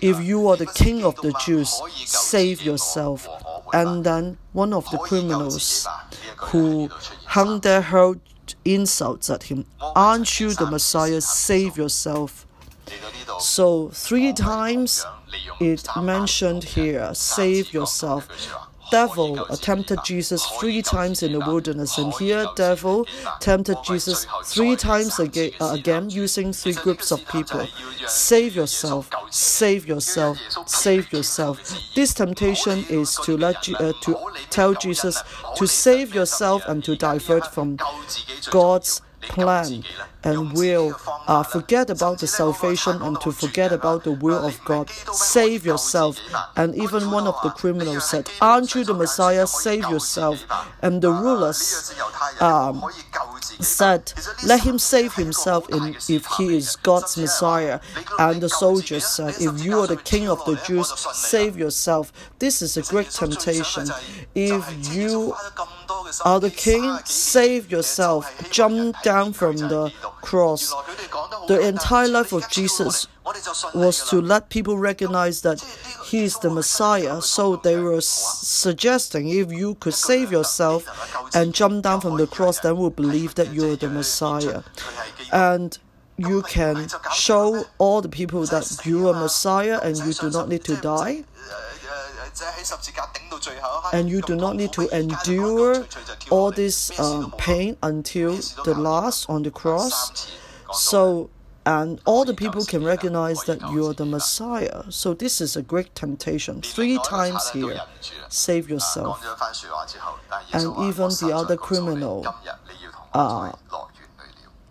[0.00, 3.28] if you are the king of the Jews, save yourself.
[3.72, 5.86] And then one of the criminals
[6.38, 6.88] who
[7.26, 8.20] hung their head
[8.64, 9.64] insults at him.
[9.80, 11.20] Aren't you the Messiah?
[11.20, 12.46] Save yourself.
[13.40, 15.04] So, three times
[15.60, 18.28] it mentioned here save yourself
[18.90, 23.06] devil tempted Jesus three times in the wilderness, and here devil
[23.40, 27.66] tempted Jesus three times again, uh, again using three groups of people.
[28.06, 31.58] Save yourself, save yourself, save yourself.
[31.94, 34.16] This temptation is to let uh, to
[34.50, 35.22] tell Jesus
[35.56, 37.78] to save yourself and to divert from
[38.50, 39.84] God's plan
[40.24, 44.90] and will uh, forget about the salvation and to forget about the will of God.
[44.90, 46.18] Save yourself.
[46.56, 49.46] And even one of the criminals said, Aren't you the Messiah?
[49.46, 50.42] Save yourself.
[50.82, 51.94] And the rulers
[52.40, 52.82] um,
[53.60, 54.12] said,
[54.44, 57.80] Let him save himself in, if he is God's Messiah.
[58.18, 62.12] And the soldiers said, If you are the king of the Jews, save yourself.
[62.38, 63.88] This is a great temptation.
[64.34, 65.34] If you
[66.24, 68.48] are the king, save yourself.
[68.50, 69.92] Jump down from the
[70.24, 70.72] cross.
[71.48, 73.06] The entire life of Jesus
[73.74, 75.60] was to let people recognize that
[76.06, 77.20] he is the Messiah.
[77.22, 80.80] So they were suggesting if you could save yourself
[81.34, 84.62] and jump down from the cross, then we'll believe that you're the Messiah.
[85.32, 85.76] And
[86.16, 90.64] you can show all the people that you are Messiah and you do not need
[90.64, 91.24] to die.
[93.92, 95.86] And you do not need to endure
[96.30, 100.32] all this um, pain until the last on the cross.
[100.72, 101.30] So,
[101.66, 104.82] and all the people can recognize that you are the Messiah.
[104.90, 106.60] So, this is a great temptation.
[106.62, 107.80] Three times here,
[108.28, 109.24] save yourself.
[110.52, 112.26] And even the other criminal
[113.12, 113.52] uh,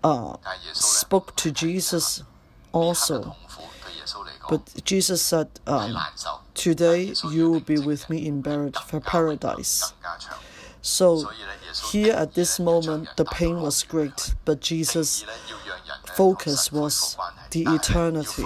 [0.03, 0.35] uh,
[0.73, 2.23] spoke to Jesus
[2.73, 3.35] also
[4.49, 5.95] but Jesus said, um,
[6.53, 9.93] Today you will be with me in paradise.
[10.81, 11.29] So
[11.91, 15.25] here at this moment, the pain was great, but Jesus'
[16.13, 17.17] focus was
[17.51, 18.43] the eternity.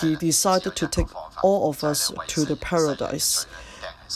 [0.00, 1.08] He decided to take
[1.42, 3.46] all of us to the paradise.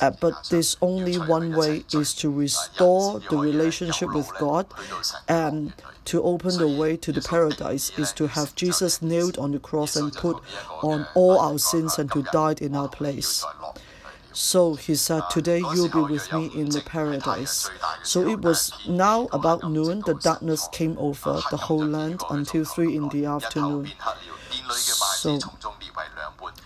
[0.01, 4.66] Uh, but there's only one way is to restore the relationship with God
[5.27, 5.72] and
[6.07, 9.97] to open the way to the paradise is to have Jesus nailed on the cross
[9.97, 10.40] and put
[10.83, 13.45] on all our sins and to die in our place.
[14.33, 17.69] So he said, Today you'll be with me in the paradise.
[18.05, 22.95] So it was now about noon, the darkness came over the whole land until three
[22.97, 23.90] in the afternoon.
[24.70, 25.38] So,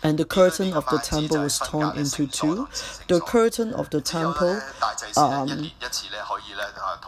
[0.02, 2.68] and the curtain of the temple was torn into two.
[3.08, 4.60] The curtain of the temple
[5.16, 5.70] um,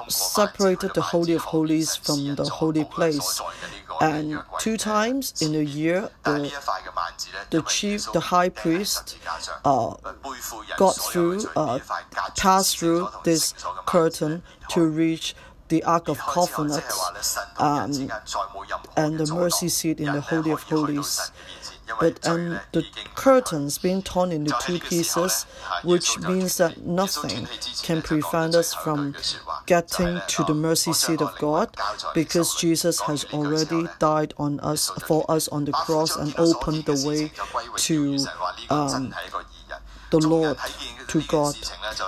[0.08, 3.40] separated the Holy of Holies from the holy place.
[4.00, 6.50] And two times in a year, the,
[7.50, 9.16] the chief, the high priest,
[9.64, 9.94] uh,
[10.76, 11.78] got through, uh,
[12.36, 13.54] passed through this
[13.86, 15.34] curtain to reach
[15.72, 16.84] the Ark of Covenant
[17.58, 17.90] um,
[18.94, 21.32] and the mercy seat in the Holy of Holies.
[21.98, 25.44] But and um, the curtains being torn into two pieces,
[25.82, 27.46] which means that nothing
[27.82, 29.14] can prevent us from
[29.66, 31.74] getting to the mercy seat of God,
[32.14, 37.02] because Jesus has already died on us for us on the cross and opened the
[37.06, 37.30] way
[37.80, 38.16] to
[38.70, 39.12] um,
[40.12, 40.56] the Lord
[41.08, 41.54] to God.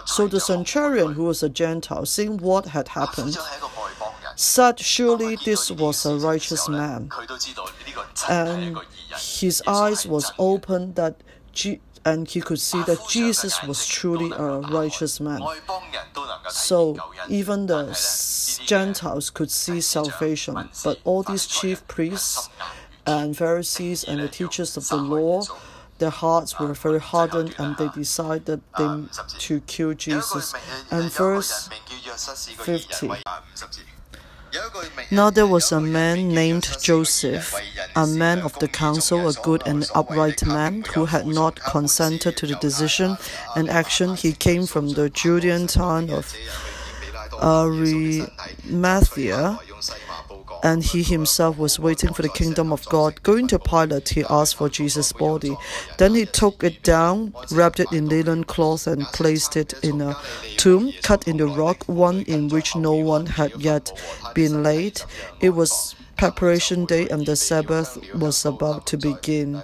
[0.05, 3.37] So the centurion, who was a Gentile, seeing what had happened,
[4.37, 7.11] said, Surely this was a righteous man.
[8.31, 8.77] And
[9.17, 11.23] his eyes was open that
[12.07, 15.41] and he could see that Jesus was truly a righteous man.
[16.51, 16.99] So
[17.31, 17.83] even the
[18.67, 22.51] Gentiles could see salvation, but all these chief priests
[23.07, 25.45] and Pharisees and the teachers of the law
[26.05, 30.55] their hearts were very hardened and they decided them to kill Jesus.
[30.91, 31.71] And verse
[32.59, 33.23] 50.
[35.11, 37.55] Now there was a man named Joseph,
[37.97, 42.47] a man of the council, a good and upright man, who had not consented to
[42.49, 43.17] the decision
[43.57, 44.15] and action.
[44.15, 46.31] He came from the Judean town of
[47.43, 49.59] Arimathea
[50.65, 53.23] and he himself was waiting for the kingdom of God.
[53.23, 55.57] Going to Pilate, he asked for Jesus' body.
[55.99, 60.17] Then he took it down, wrapped it in linen cloth, and placed it in a
[60.57, 63.93] tomb cut in the rock, one in which no one had yet
[64.35, 65.03] been laid.
[65.41, 69.61] It was preparation day and the Sabbath was about to begin.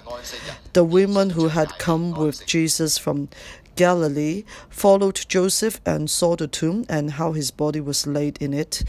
[0.73, 3.29] The women who had come with Jesus from
[3.75, 8.83] Galilee followed Joseph and saw the tomb and how his body was laid in it.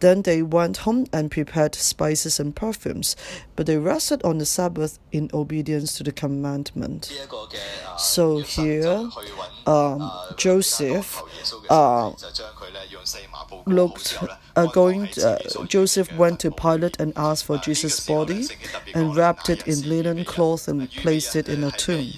[0.00, 3.16] Then they went home and prepared spices and perfumes,
[3.56, 7.12] but they rested on the Sabbath in obedience to the commandment.
[7.98, 9.08] So here,
[9.66, 11.22] um, Joseph
[11.70, 12.12] uh,
[13.66, 14.18] looked
[14.56, 18.46] uh, going, uh, Joseph went to Pilate and asked for Jesus' body
[18.94, 22.10] and wrapped it in linen cloth and placed it in a tomb.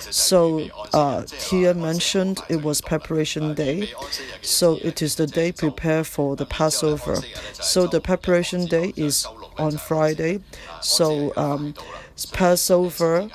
[0.00, 3.88] So uh, here mentioned it was preparation day,
[4.42, 7.16] so it is the day prepared for the Passover.
[7.54, 9.26] So the preparation day is
[9.58, 10.40] on Friday,
[10.80, 11.74] so um,
[12.32, 13.28] Passover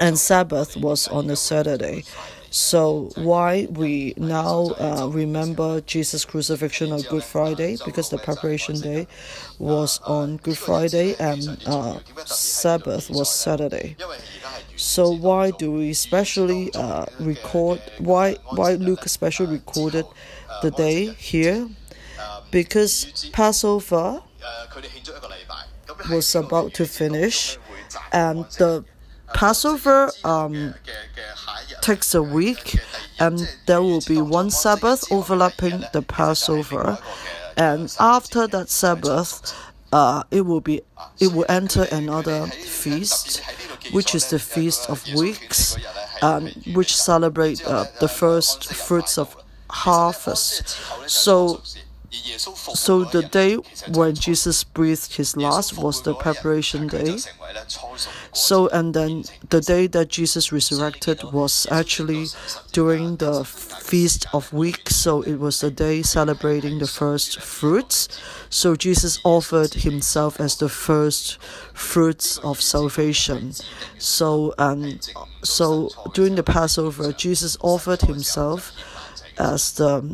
[0.00, 2.04] and Sabbath was on a Saturday.
[2.50, 7.76] So why we now uh, remember Jesus' crucifixion on Good Friday?
[7.84, 9.06] Because the preparation day
[9.60, 13.94] was on Good Friday and uh, Sabbath was Saturday.
[14.74, 17.80] So why do we specially uh, record?
[17.98, 20.06] Why why Luke specially recorded
[20.62, 21.68] the day here?
[22.50, 24.22] Because Passover
[26.10, 27.58] was about to finish,
[28.12, 28.84] and the
[29.34, 30.74] Passover um,
[31.80, 32.76] takes a week,
[33.18, 36.98] and there will be one Sabbath overlapping the Passover,
[37.56, 39.54] and after that Sabbath,
[39.92, 40.82] uh, it will be
[41.20, 43.42] it will enter another feast,
[43.92, 45.76] which is the feast of weeks,
[46.22, 49.36] um, which celebrate uh, the first fruits of
[49.70, 50.68] harvest.
[51.08, 51.62] So
[52.42, 53.56] so the day
[53.94, 57.18] when Jesus breathed his last was the preparation day.
[58.32, 62.26] So, and then the day that Jesus resurrected was actually
[62.70, 64.94] during the Feast of Weeks.
[64.94, 68.08] So, it was the day celebrating the first fruits.
[68.48, 71.38] So, Jesus offered himself as the first
[71.74, 73.52] fruits of salvation.
[73.98, 75.10] So, and
[75.42, 78.70] so during the Passover, Jesus offered himself
[79.38, 80.04] as the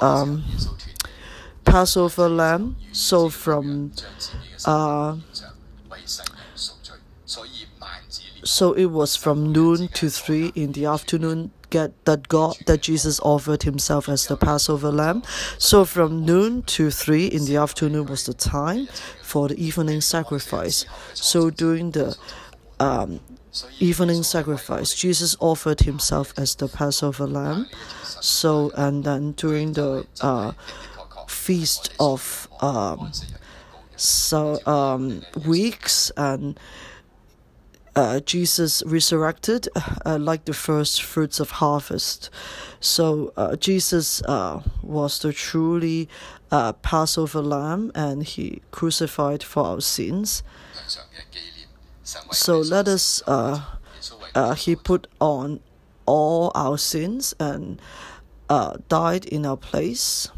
[0.00, 0.44] um,
[1.64, 2.76] Passover lamb.
[2.92, 3.90] So, from
[4.64, 5.16] uh,
[8.44, 13.18] so it was from noon to three in the afternoon get that God that Jesus
[13.20, 15.22] offered himself as the Passover lamb.
[15.56, 18.86] So from noon to three in the afternoon was the time
[19.22, 20.84] for the evening sacrifice.
[21.14, 22.16] So during the
[22.78, 23.20] um,
[23.78, 27.66] evening sacrifice, Jesus offered himself as the Passover lamb.
[28.04, 30.52] So and then during the uh,
[31.28, 33.10] feast of um,
[33.96, 36.58] so um, weeks and
[37.96, 39.68] uh, Jesus resurrected
[40.04, 42.30] uh, like the first fruits of harvest.
[42.80, 46.08] So uh, Jesus uh, was the truly
[46.50, 50.42] uh, Passover lamb and he crucified for our sins.
[52.04, 53.62] So let us, uh,
[54.56, 55.60] he put on
[56.06, 57.80] all our sins and
[58.88, 60.28] died in our place.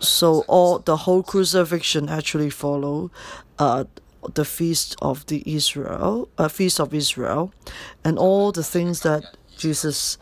[0.00, 3.10] So all the whole crucifixion actually followed
[3.58, 3.84] uh,
[4.34, 7.52] the feast of the Israel, uh, feast of Israel,
[8.04, 10.18] and all the things that Jesus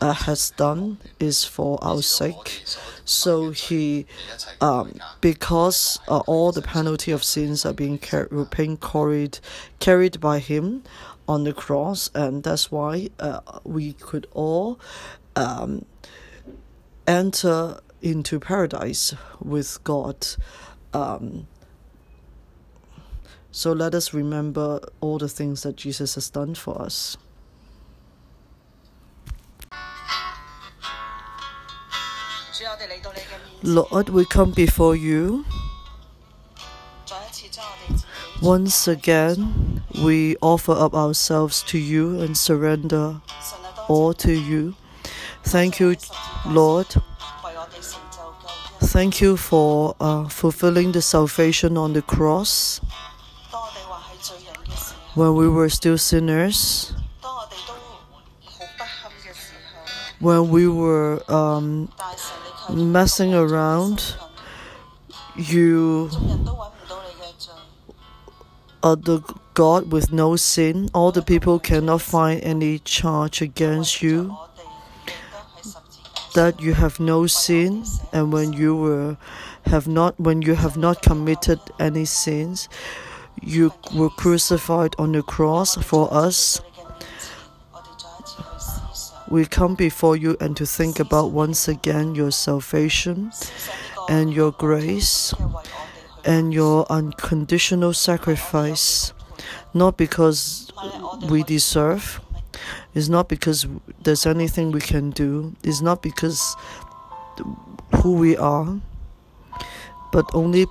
[0.00, 2.62] uh, has done is for our sake.
[3.04, 4.06] So he,
[4.60, 9.38] um, because uh, all the penalty of sins are being, car- being carried,
[9.80, 10.84] carried by him
[11.26, 14.78] on the cross, and that's why uh, we could all
[15.36, 15.84] um,
[17.06, 20.26] enter into paradise with God.
[20.92, 21.46] Um,
[23.50, 27.16] so let us remember all the things that Jesus has done for us.
[33.62, 35.44] Lord, we come before you.
[38.40, 43.20] Once again, we offer up ourselves to you and surrender
[43.88, 44.76] all to you.
[45.42, 45.96] Thank you,
[46.46, 46.86] Lord.
[48.80, 52.80] Thank you for uh, fulfilling the salvation on the cross
[55.18, 56.92] when we were still sinners,
[60.20, 61.90] when we were um,
[62.70, 64.14] messing around,
[65.34, 66.08] you
[68.84, 69.18] are the
[69.54, 70.88] God with no sin.
[70.94, 74.36] All the people cannot find any charge against you.
[76.36, 79.16] That you have no sin, and when you were
[79.66, 82.68] have not when you have not committed any sins,
[83.42, 86.60] you were crucified on the cross for us.
[89.30, 93.30] We come before you and to think about once again your salvation
[94.08, 95.34] and your grace
[96.24, 99.12] and your unconditional sacrifice,
[99.74, 100.70] not because
[101.28, 102.20] we deserve,
[102.94, 103.66] it's not because
[104.02, 106.56] there's anything we can do, it's not because
[108.02, 108.80] who we are,
[110.10, 110.64] but only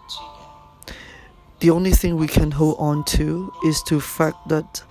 [1.59, 4.83] the only thing we can hold on to is to fact that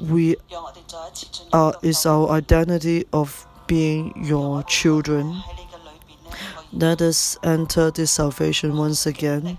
[0.00, 0.36] we
[1.52, 5.40] are is our identity of being your children.
[6.72, 9.58] Let us enter this salvation once again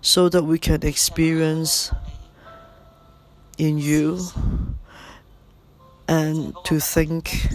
[0.00, 1.90] so that we can experience
[3.58, 4.20] in you
[6.06, 7.48] and to think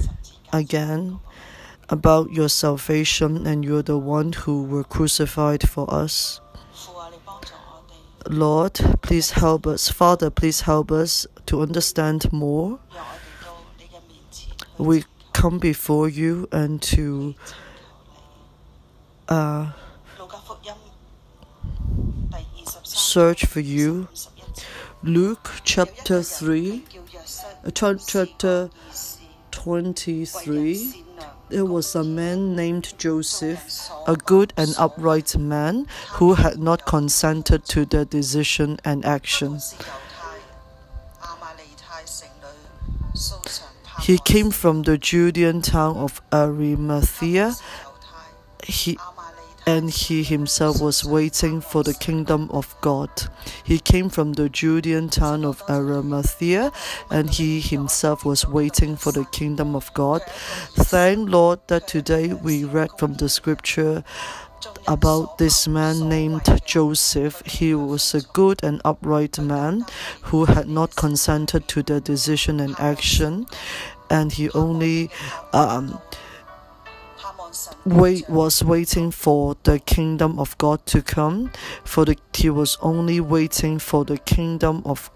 [0.51, 1.19] again
[1.89, 6.39] about your salvation and you're the one who were crucified for us.
[8.27, 9.87] Lord, please help us.
[9.89, 12.79] Father, please help us to understand more.
[14.77, 15.03] We
[15.33, 17.35] come before you and to
[19.29, 19.71] uh,
[22.83, 24.07] search for you.
[25.01, 26.83] Luke chapter 3,
[27.65, 27.71] uh,
[28.05, 28.69] chapter
[29.51, 31.03] 23.
[31.49, 37.65] There was a man named Joseph, a good and upright man, who had not consented
[37.73, 39.59] to their decision and action.
[44.01, 47.55] He came from the Judean town of Arimathea.
[48.63, 48.99] He,
[49.69, 53.09] and he himself was waiting for the kingdom of God.
[53.63, 56.71] He came from the Judean town of Arimathea,
[57.11, 60.23] and he himself was waiting for the kingdom of God.
[60.89, 64.03] Thank Lord that today we read from the scripture
[64.87, 67.43] about this man named Joseph.
[67.45, 69.85] He was a good and upright man
[70.23, 73.45] who had not consented to the decision and action,
[74.09, 75.11] and he only
[75.53, 75.99] um,
[77.85, 81.51] wait, was waiting for the kingdom of God to come,
[81.83, 85.09] for the, he was only waiting for the kingdom of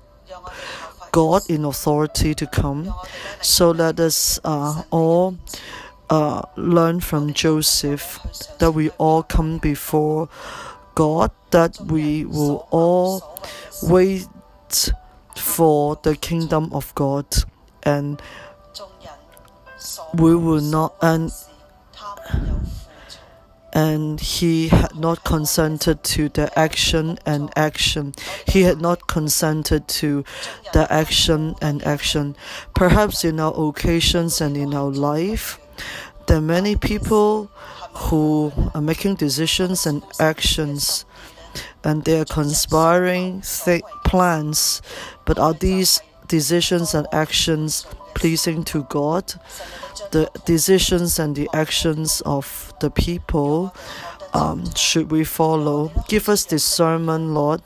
[1.12, 2.94] God in authority to come.
[3.42, 5.38] So let us uh, all
[6.10, 8.20] uh, learn from Joseph
[8.60, 10.30] that we all come before
[10.96, 13.40] God, that we will all
[13.84, 14.28] wait
[15.36, 17.26] for the kingdom of God
[17.84, 18.22] and
[20.14, 21.32] we will not and
[23.74, 28.14] and he had not consented to the action and action.
[28.46, 30.24] He had not consented to
[30.74, 32.36] the action and action.
[32.76, 35.60] Perhaps in our occasions and in our life,
[36.28, 37.50] there are many people
[37.96, 41.06] who are making decisions and actions,
[41.84, 44.84] and they are conspiring thick plans.
[45.26, 49.34] But are these decisions and actions pleasing to God?
[50.14, 53.76] the decisions and the actions of the people
[54.34, 55.92] um, should we follow.
[56.08, 57.62] Give us discernment, Lord,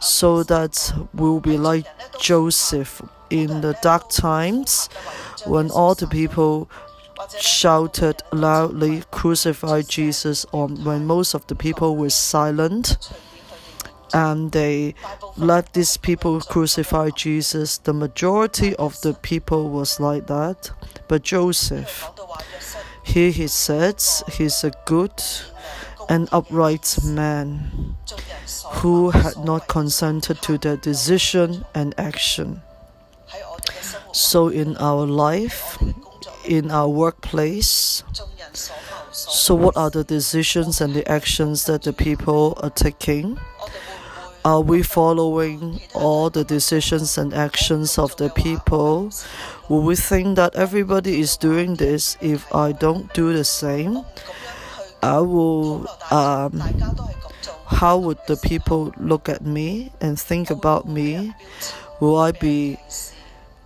[0.00, 1.84] so that we'll be like
[2.20, 4.86] Joseph in the dark times
[5.44, 6.70] when all the people
[7.40, 13.10] shouted loudly, Crucify Jesus, or when most of the people were silent
[14.14, 14.94] and they
[15.36, 17.78] let these people crucify Jesus.
[17.78, 20.70] The majority of the people was like that
[21.12, 22.08] but Joseph.
[23.02, 25.12] Here he says he's a good
[26.08, 27.96] and upright man
[28.80, 32.62] who had not consented to their decision and action.
[34.14, 35.76] So, in our life,
[36.46, 38.02] in our workplace,
[39.10, 43.38] so what are the decisions and the actions that the people are taking?
[44.44, 49.12] Are we following all the decisions and actions of the people
[49.72, 54.04] Will we think that everybody is doing this if I don't do the same?
[55.02, 55.88] I will.
[56.10, 56.60] Um,
[57.64, 61.32] how would the people look at me and think about me?
[62.00, 62.76] Will I be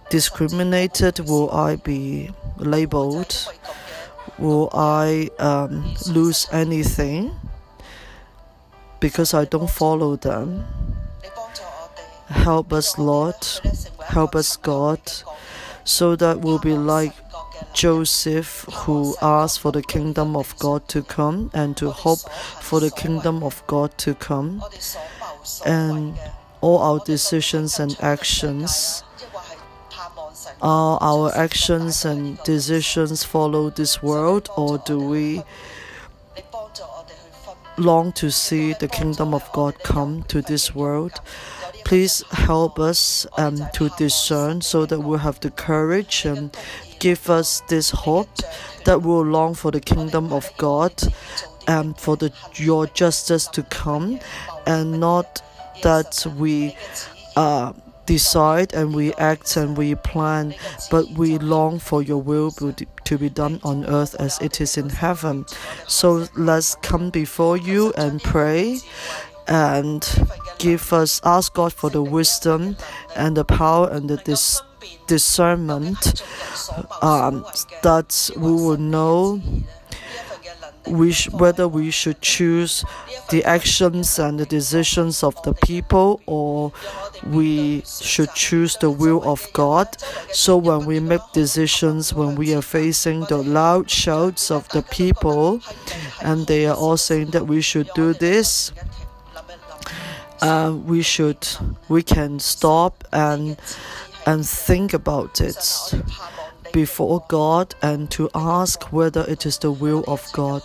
[0.09, 1.19] discriminated?
[1.27, 3.35] Will I be labeled?
[4.39, 7.33] Will I um, lose anything
[9.01, 10.65] because I don't follow them?
[12.29, 13.43] Help us, Lord.
[14.07, 15.01] Help us, God
[15.87, 17.13] so that we'll be like
[17.73, 22.19] Joseph, who asked for the kingdom of God to come and to hope
[22.61, 24.61] for the kingdom of God to come,
[25.65, 26.19] and
[26.61, 29.03] all our decisions and actions.
[30.63, 35.43] Are our actions and decisions follow this world, or do we
[37.79, 41.13] long to see the kingdom of God come to this world?
[41.87, 46.51] Please help us um, to discern so that we have the courage and um,
[46.99, 48.29] give us this hope
[48.85, 50.91] that we'll long for the kingdom of God
[51.69, 54.19] and um, for the, your justice to come
[54.67, 55.41] and not
[55.85, 56.77] that we
[57.37, 57.73] uh,
[58.05, 60.57] decide and we act and we plan,
[60.91, 64.89] but we long for your will to be done on earth as it is in
[64.89, 65.47] heaven.
[65.87, 68.81] So let's come before you and pray
[69.49, 70.07] and
[70.59, 72.77] give us, ask God for the wisdom
[73.15, 74.63] and the power and the dis-
[75.07, 76.23] discernment
[77.03, 77.45] um,
[77.83, 79.41] that we will know
[80.89, 82.85] which whether we should choose
[83.31, 86.73] the actions and the decisions of the people or
[87.27, 89.89] we should choose the will of God.
[90.31, 95.61] So when we make decisions, when we are facing the loud shouts of the people,
[96.23, 98.71] and they are all saying that we should do this,
[100.43, 101.47] uh, we should
[101.89, 103.57] we can stop and
[104.27, 105.93] and think about it
[106.73, 110.63] before God and to ask whether it is the will of God.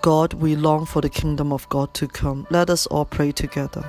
[0.00, 2.46] God, we long for the kingdom of God to come.
[2.50, 3.84] Let us all pray together.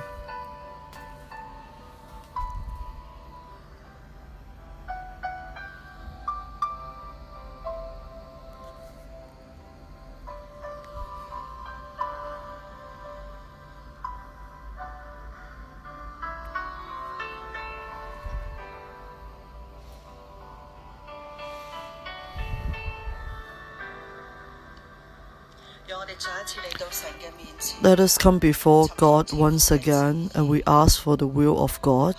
[27.86, 32.16] let us come before God once again and we ask for the will of God.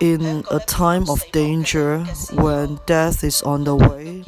[0.00, 2.00] In a time of danger
[2.32, 4.24] when death is on the way,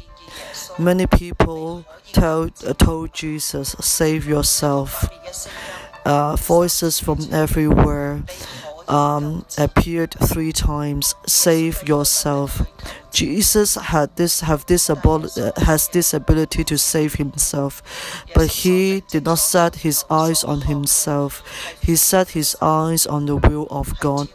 [0.79, 5.05] many people told, uh, told Jesus, Save yourself.
[6.05, 8.23] Uh, voices from everywhere
[8.89, 12.63] um, appeared three times, save yourself.
[13.13, 17.83] Jesus had this have this aboli- has this ability to save himself,
[18.35, 21.43] but he did not set his eyes on himself.
[21.83, 24.29] He set his eyes on the will of God.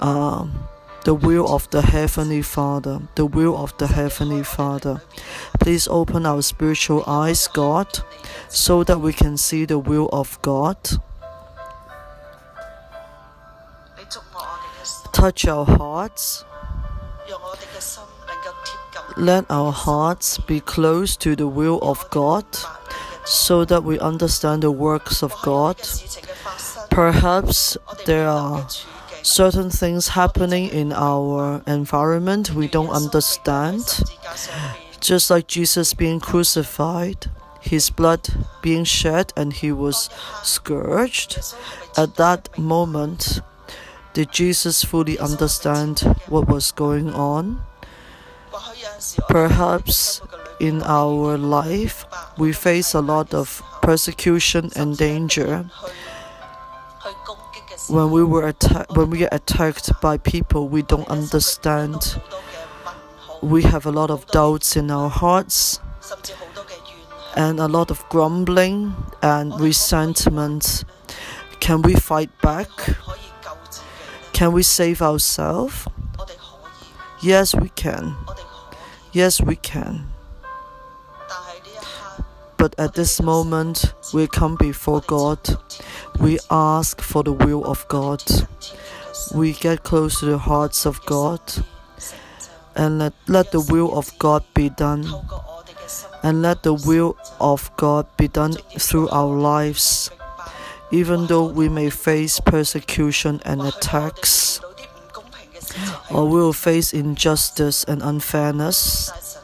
[0.00, 0.68] Um,
[1.04, 5.02] the will of the Heavenly Father, the will of the Heavenly Father.
[5.58, 7.88] Please open our spiritual eyes, God,
[8.48, 10.76] so that we can see the will of God.
[15.12, 16.44] touch our hearts.
[19.16, 22.44] Let our hearts be close to the will of God
[23.24, 25.76] so that we understand the works of God.
[26.90, 28.66] Perhaps there are
[29.22, 33.84] certain things happening in our environment we don't understand.
[35.00, 38.26] Just like Jesus being crucified, his blood
[38.62, 40.08] being shed, and he was
[40.42, 41.38] scourged.
[41.96, 43.40] At that moment,
[44.12, 47.62] did Jesus fully understand what was going on?
[49.26, 50.20] Perhaps
[50.60, 52.04] in our life
[52.36, 55.64] we face a lot of persecution and danger.
[57.88, 62.20] When we were atta- when we get attacked by people we don't understand,
[63.40, 65.80] we have a lot of doubts in our hearts
[67.34, 68.92] and a lot of grumbling
[69.22, 70.84] and resentment.
[71.60, 72.68] Can we fight back?
[74.42, 75.86] Can we save ourselves?
[77.22, 78.16] Yes, we can.
[79.12, 80.08] Yes, we can.
[82.56, 85.38] But at this moment, we come before God.
[86.18, 88.20] We ask for the will of God.
[89.32, 91.38] We get close to the hearts of God.
[92.74, 95.06] And let, let the will of God be done.
[96.24, 100.10] And let the will of God be done through our lives
[100.92, 104.60] even though we may face persecution and attacks,
[106.12, 109.38] or we will face injustice and unfairness,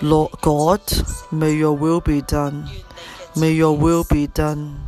[0.00, 0.80] Lord God,
[1.30, 2.66] may your will be done.
[3.36, 4.80] May your will be done.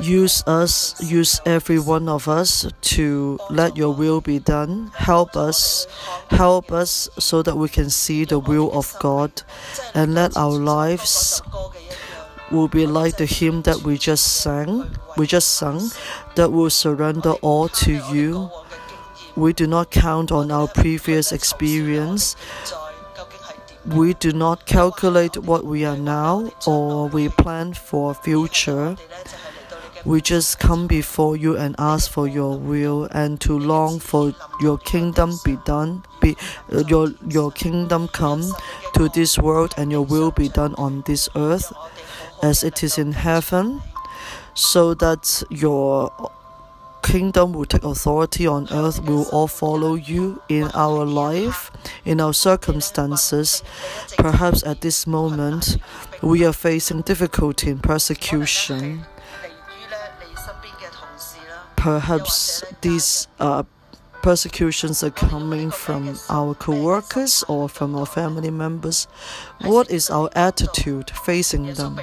[0.00, 4.90] Use us, use every one of us to let your will be done.
[4.96, 5.86] Help us,
[6.30, 9.42] help us so that we can see the will of God
[9.94, 11.40] and let our lives
[12.52, 14.86] will be like the hymn that we just sang,
[15.16, 15.90] we just sung,
[16.36, 18.50] that will surrender all to you.
[19.34, 22.36] We do not count on our previous experience.
[23.86, 28.96] We do not calculate what we are now or we plan for future.
[30.04, 34.76] We just come before you and ask for your will and to long for your
[34.78, 36.36] kingdom be done, be
[36.72, 38.42] uh, your your kingdom come
[38.96, 41.72] to this world and your will be done on this earth
[42.42, 43.80] as it is in heaven,
[44.52, 46.12] so that your
[47.02, 49.00] kingdom will take authority on earth.
[49.00, 51.70] We will all follow you in our life,
[52.04, 53.62] in our circumstances.
[54.18, 55.76] Perhaps at this moment,
[56.20, 59.06] we are facing difficulty and persecution.
[61.76, 63.64] Perhaps these uh,
[64.22, 69.08] persecutions are coming from our coworkers or from our family members,
[69.62, 72.00] what is our attitude facing them?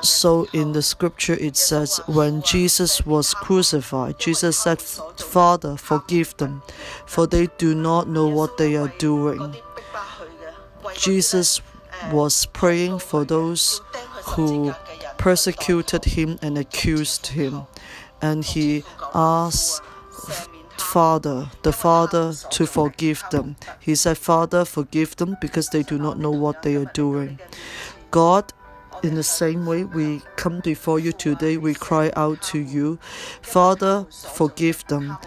[0.00, 6.62] So in the scripture it says, when Jesus was crucified, Jesus said, Father, forgive them,
[7.06, 9.56] for they do not know what they are doing.
[10.96, 11.60] Jesus
[12.10, 13.82] was praying for those
[14.24, 14.72] who
[15.18, 17.66] persecuted him and accused him,
[18.22, 18.84] and he
[19.14, 19.82] asked
[20.80, 23.56] Father, the Father, to forgive them.
[23.80, 27.38] He said, Father, forgive them because they do not know what they are doing.
[28.10, 28.52] God,
[29.02, 32.98] in the same way, we come before you today, we cry out to you,
[33.42, 35.18] Father, forgive them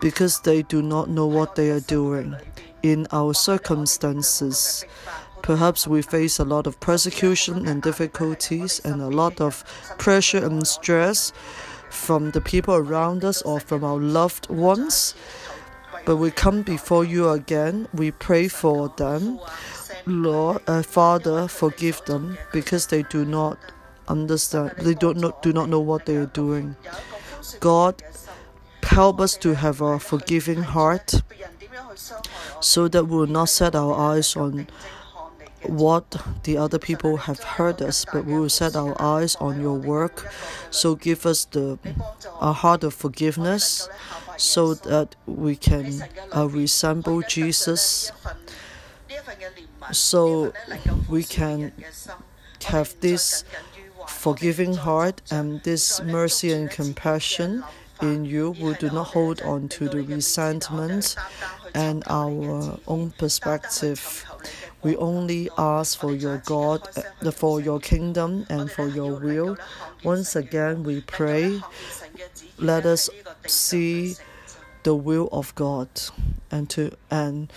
[0.00, 2.36] because they do not know what they are doing.
[2.82, 4.84] In our circumstances,
[5.42, 9.64] Perhaps we face a lot of persecution and difficulties and a lot of
[9.98, 11.32] pressure and stress
[11.92, 15.14] from the people around us or from our loved ones.
[16.04, 17.86] But we come before you again.
[17.94, 19.38] We pray for them.
[20.06, 23.56] Lord, uh, Father, forgive them because they do not
[24.08, 24.72] understand.
[24.78, 26.74] They don't do not know what they are doing.
[27.60, 28.02] God,
[28.82, 31.14] help us to have a forgiving heart
[32.60, 34.66] so that we will not set our eyes on
[35.64, 39.74] what the other people have heard us, but we will set our eyes on your
[39.76, 40.30] work.
[40.70, 41.78] So give us the
[42.40, 43.88] a heart of forgiveness
[44.36, 46.04] so that we can
[46.34, 48.10] uh, resemble Jesus,
[49.92, 50.52] so
[51.08, 51.72] we can
[52.66, 53.44] have this
[54.08, 57.62] forgiving heart and this mercy and compassion
[58.00, 58.56] in you.
[58.60, 61.14] We do not hold on to the resentment
[61.74, 64.24] and our own perspective
[64.82, 66.88] we only ask for your God,
[67.34, 69.56] for your kingdom, and for your will.
[70.02, 71.62] Once again, we pray,
[72.58, 73.08] let us
[73.46, 74.16] see
[74.82, 75.88] the will of God
[76.50, 77.52] and to and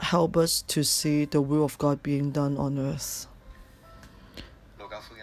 [0.00, 3.26] help us to see the will of God being done on earth.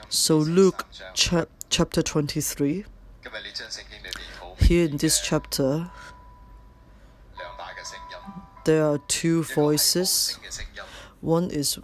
[0.10, 2.84] So Luke chapter 23
[4.58, 5.92] here in this chapter
[8.66, 10.40] there are two voices
[11.26, 11.80] one is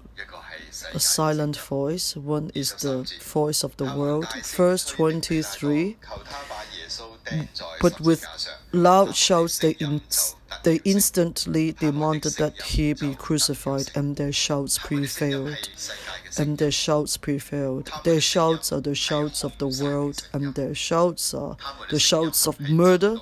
[0.93, 4.27] a silent voice, one is the voice of the world.
[4.45, 5.97] Verse 23
[7.81, 8.23] But with
[8.71, 9.99] loud shouts they, in,
[10.61, 15.57] they instantly demanded that he be crucified, and their shouts prevailed.
[16.37, 17.89] And their shouts prevailed.
[18.03, 21.57] Their shouts are the shouts of the world, and their shouts are
[21.89, 23.17] the shouts of murder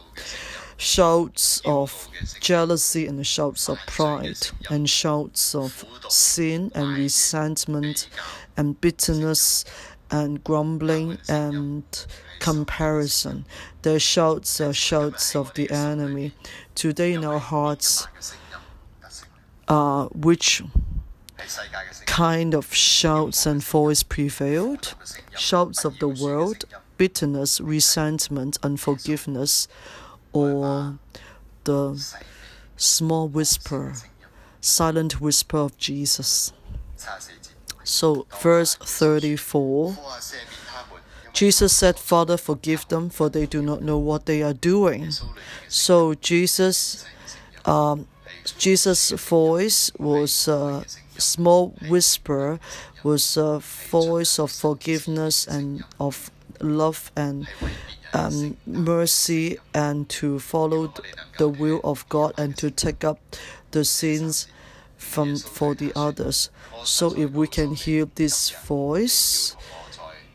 [0.80, 2.07] shouts of
[2.39, 8.07] jealousy and shouts of pride and shouts of sin and resentment
[8.55, 9.65] and bitterness
[10.09, 11.84] and grumbling and
[12.39, 13.45] comparison.
[13.82, 16.32] The shouts are shouts of the enemy.
[16.75, 18.07] Today in our hearts,
[19.67, 20.63] uh, which
[22.05, 24.95] kind of shouts and voice prevailed?
[25.38, 26.63] Shouts of the world,
[26.97, 29.67] bitterness, resentment, unforgiveness
[30.32, 30.97] or
[31.63, 32.15] the
[32.77, 33.93] small whisper,
[34.61, 36.53] silent whisper of Jesus.
[37.84, 39.97] So, verse 34
[41.34, 45.09] Jesus said, Father, forgive them, for they do not know what they are doing.
[45.69, 47.05] So, Jesus,
[47.65, 48.07] um,
[48.57, 50.84] Jesus' voice was a
[51.17, 52.59] small whisper,
[53.03, 56.30] was a voice of forgiveness and of
[56.61, 57.47] love and
[58.14, 60.93] um, mercy and to follow
[61.38, 63.20] the will of God and to take up
[63.72, 64.47] the sins
[64.97, 66.49] from for the others.
[66.84, 69.55] So if we can hear this voice,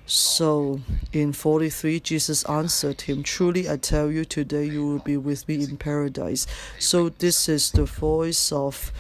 [0.07, 0.81] so
[1.13, 5.65] in 43, Jesus answered him, Truly I tell you, today you will be with me
[5.65, 6.47] in paradise.
[6.79, 8.93] So this is the voice of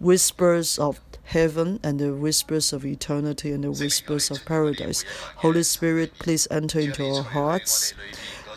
[0.00, 1.00] whispers of
[1.32, 5.02] heaven and the whispers of eternity and the whispers of paradise.
[5.36, 7.94] Holy Spirit, please enter into our hearts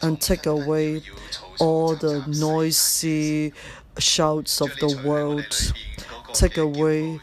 [0.02, 1.02] and take away
[1.62, 3.54] all the noisy
[3.98, 5.72] shouts of the world.
[6.34, 7.22] Take away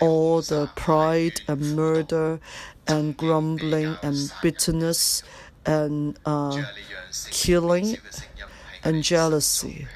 [0.00, 2.40] all the pride and murder
[2.88, 5.22] and grumbling and bitterness
[5.64, 6.60] and uh,
[7.30, 7.98] killing
[8.82, 9.86] and jealousy.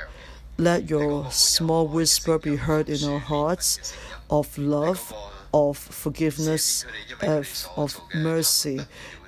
[0.59, 3.95] Let your small whisper be heard in our hearts
[4.33, 5.13] of love,
[5.53, 6.87] of forgiveness,
[7.21, 8.81] of, of mercy.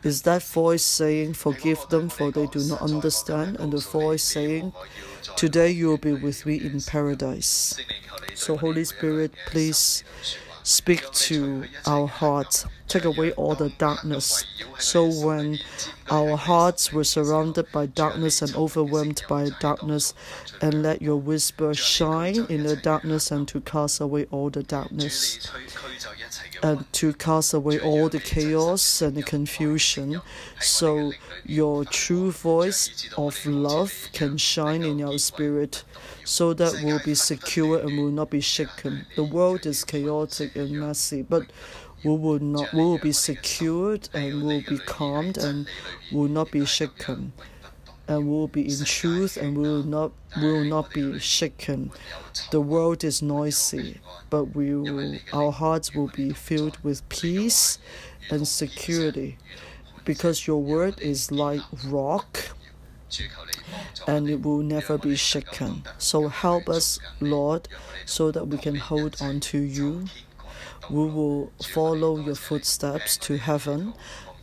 [0.03, 3.57] Is that voice saying, Forgive them, for they do not understand?
[3.61, 4.73] And the voice saying,
[5.37, 7.79] Today you will be with me in paradise.
[8.35, 10.03] So, Holy Spirit, please
[10.65, 14.45] speak to our hearts, take away all the darkness.
[14.79, 15.59] So when
[16.11, 20.15] our hearts were surrounded by darkness and overwhelmed by darkness,
[20.63, 25.49] and let your whisper shine in the darkness and to cast away all the darkness
[26.65, 30.23] and to cast away all the chaos and the confusion
[30.61, 31.13] so
[31.45, 35.85] your true voice of love can shine in our spirit
[36.25, 39.05] so that we'll be secure and will not be shaken.
[39.15, 41.43] The world is chaotic and messy, but
[42.03, 45.69] we will not we will be secured and will be calmed and
[46.13, 47.35] will not be shaken
[48.07, 51.91] and will be in truth and will not will not be shaken.
[52.51, 54.01] The world is noisy,
[54.31, 57.79] but we will, our hearts will be filled with peace
[58.31, 59.39] and security,
[60.05, 62.51] because your word is like rock
[64.09, 65.85] and it will never be shaken.
[65.99, 67.69] So help us, Lord,
[68.05, 70.07] so that we can hold on to you.
[70.91, 73.95] We will follow your footsteps to heaven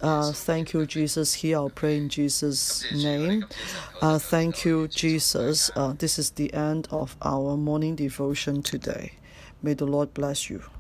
[0.01, 1.43] uh, thank you, Jesus.
[1.45, 3.45] I'll pray in Jesus' name.
[4.01, 5.69] Uh, thank you, Jesus.
[5.75, 9.13] Uh, this is the end of our morning devotion today.
[9.61, 10.71] May the Lord bless you.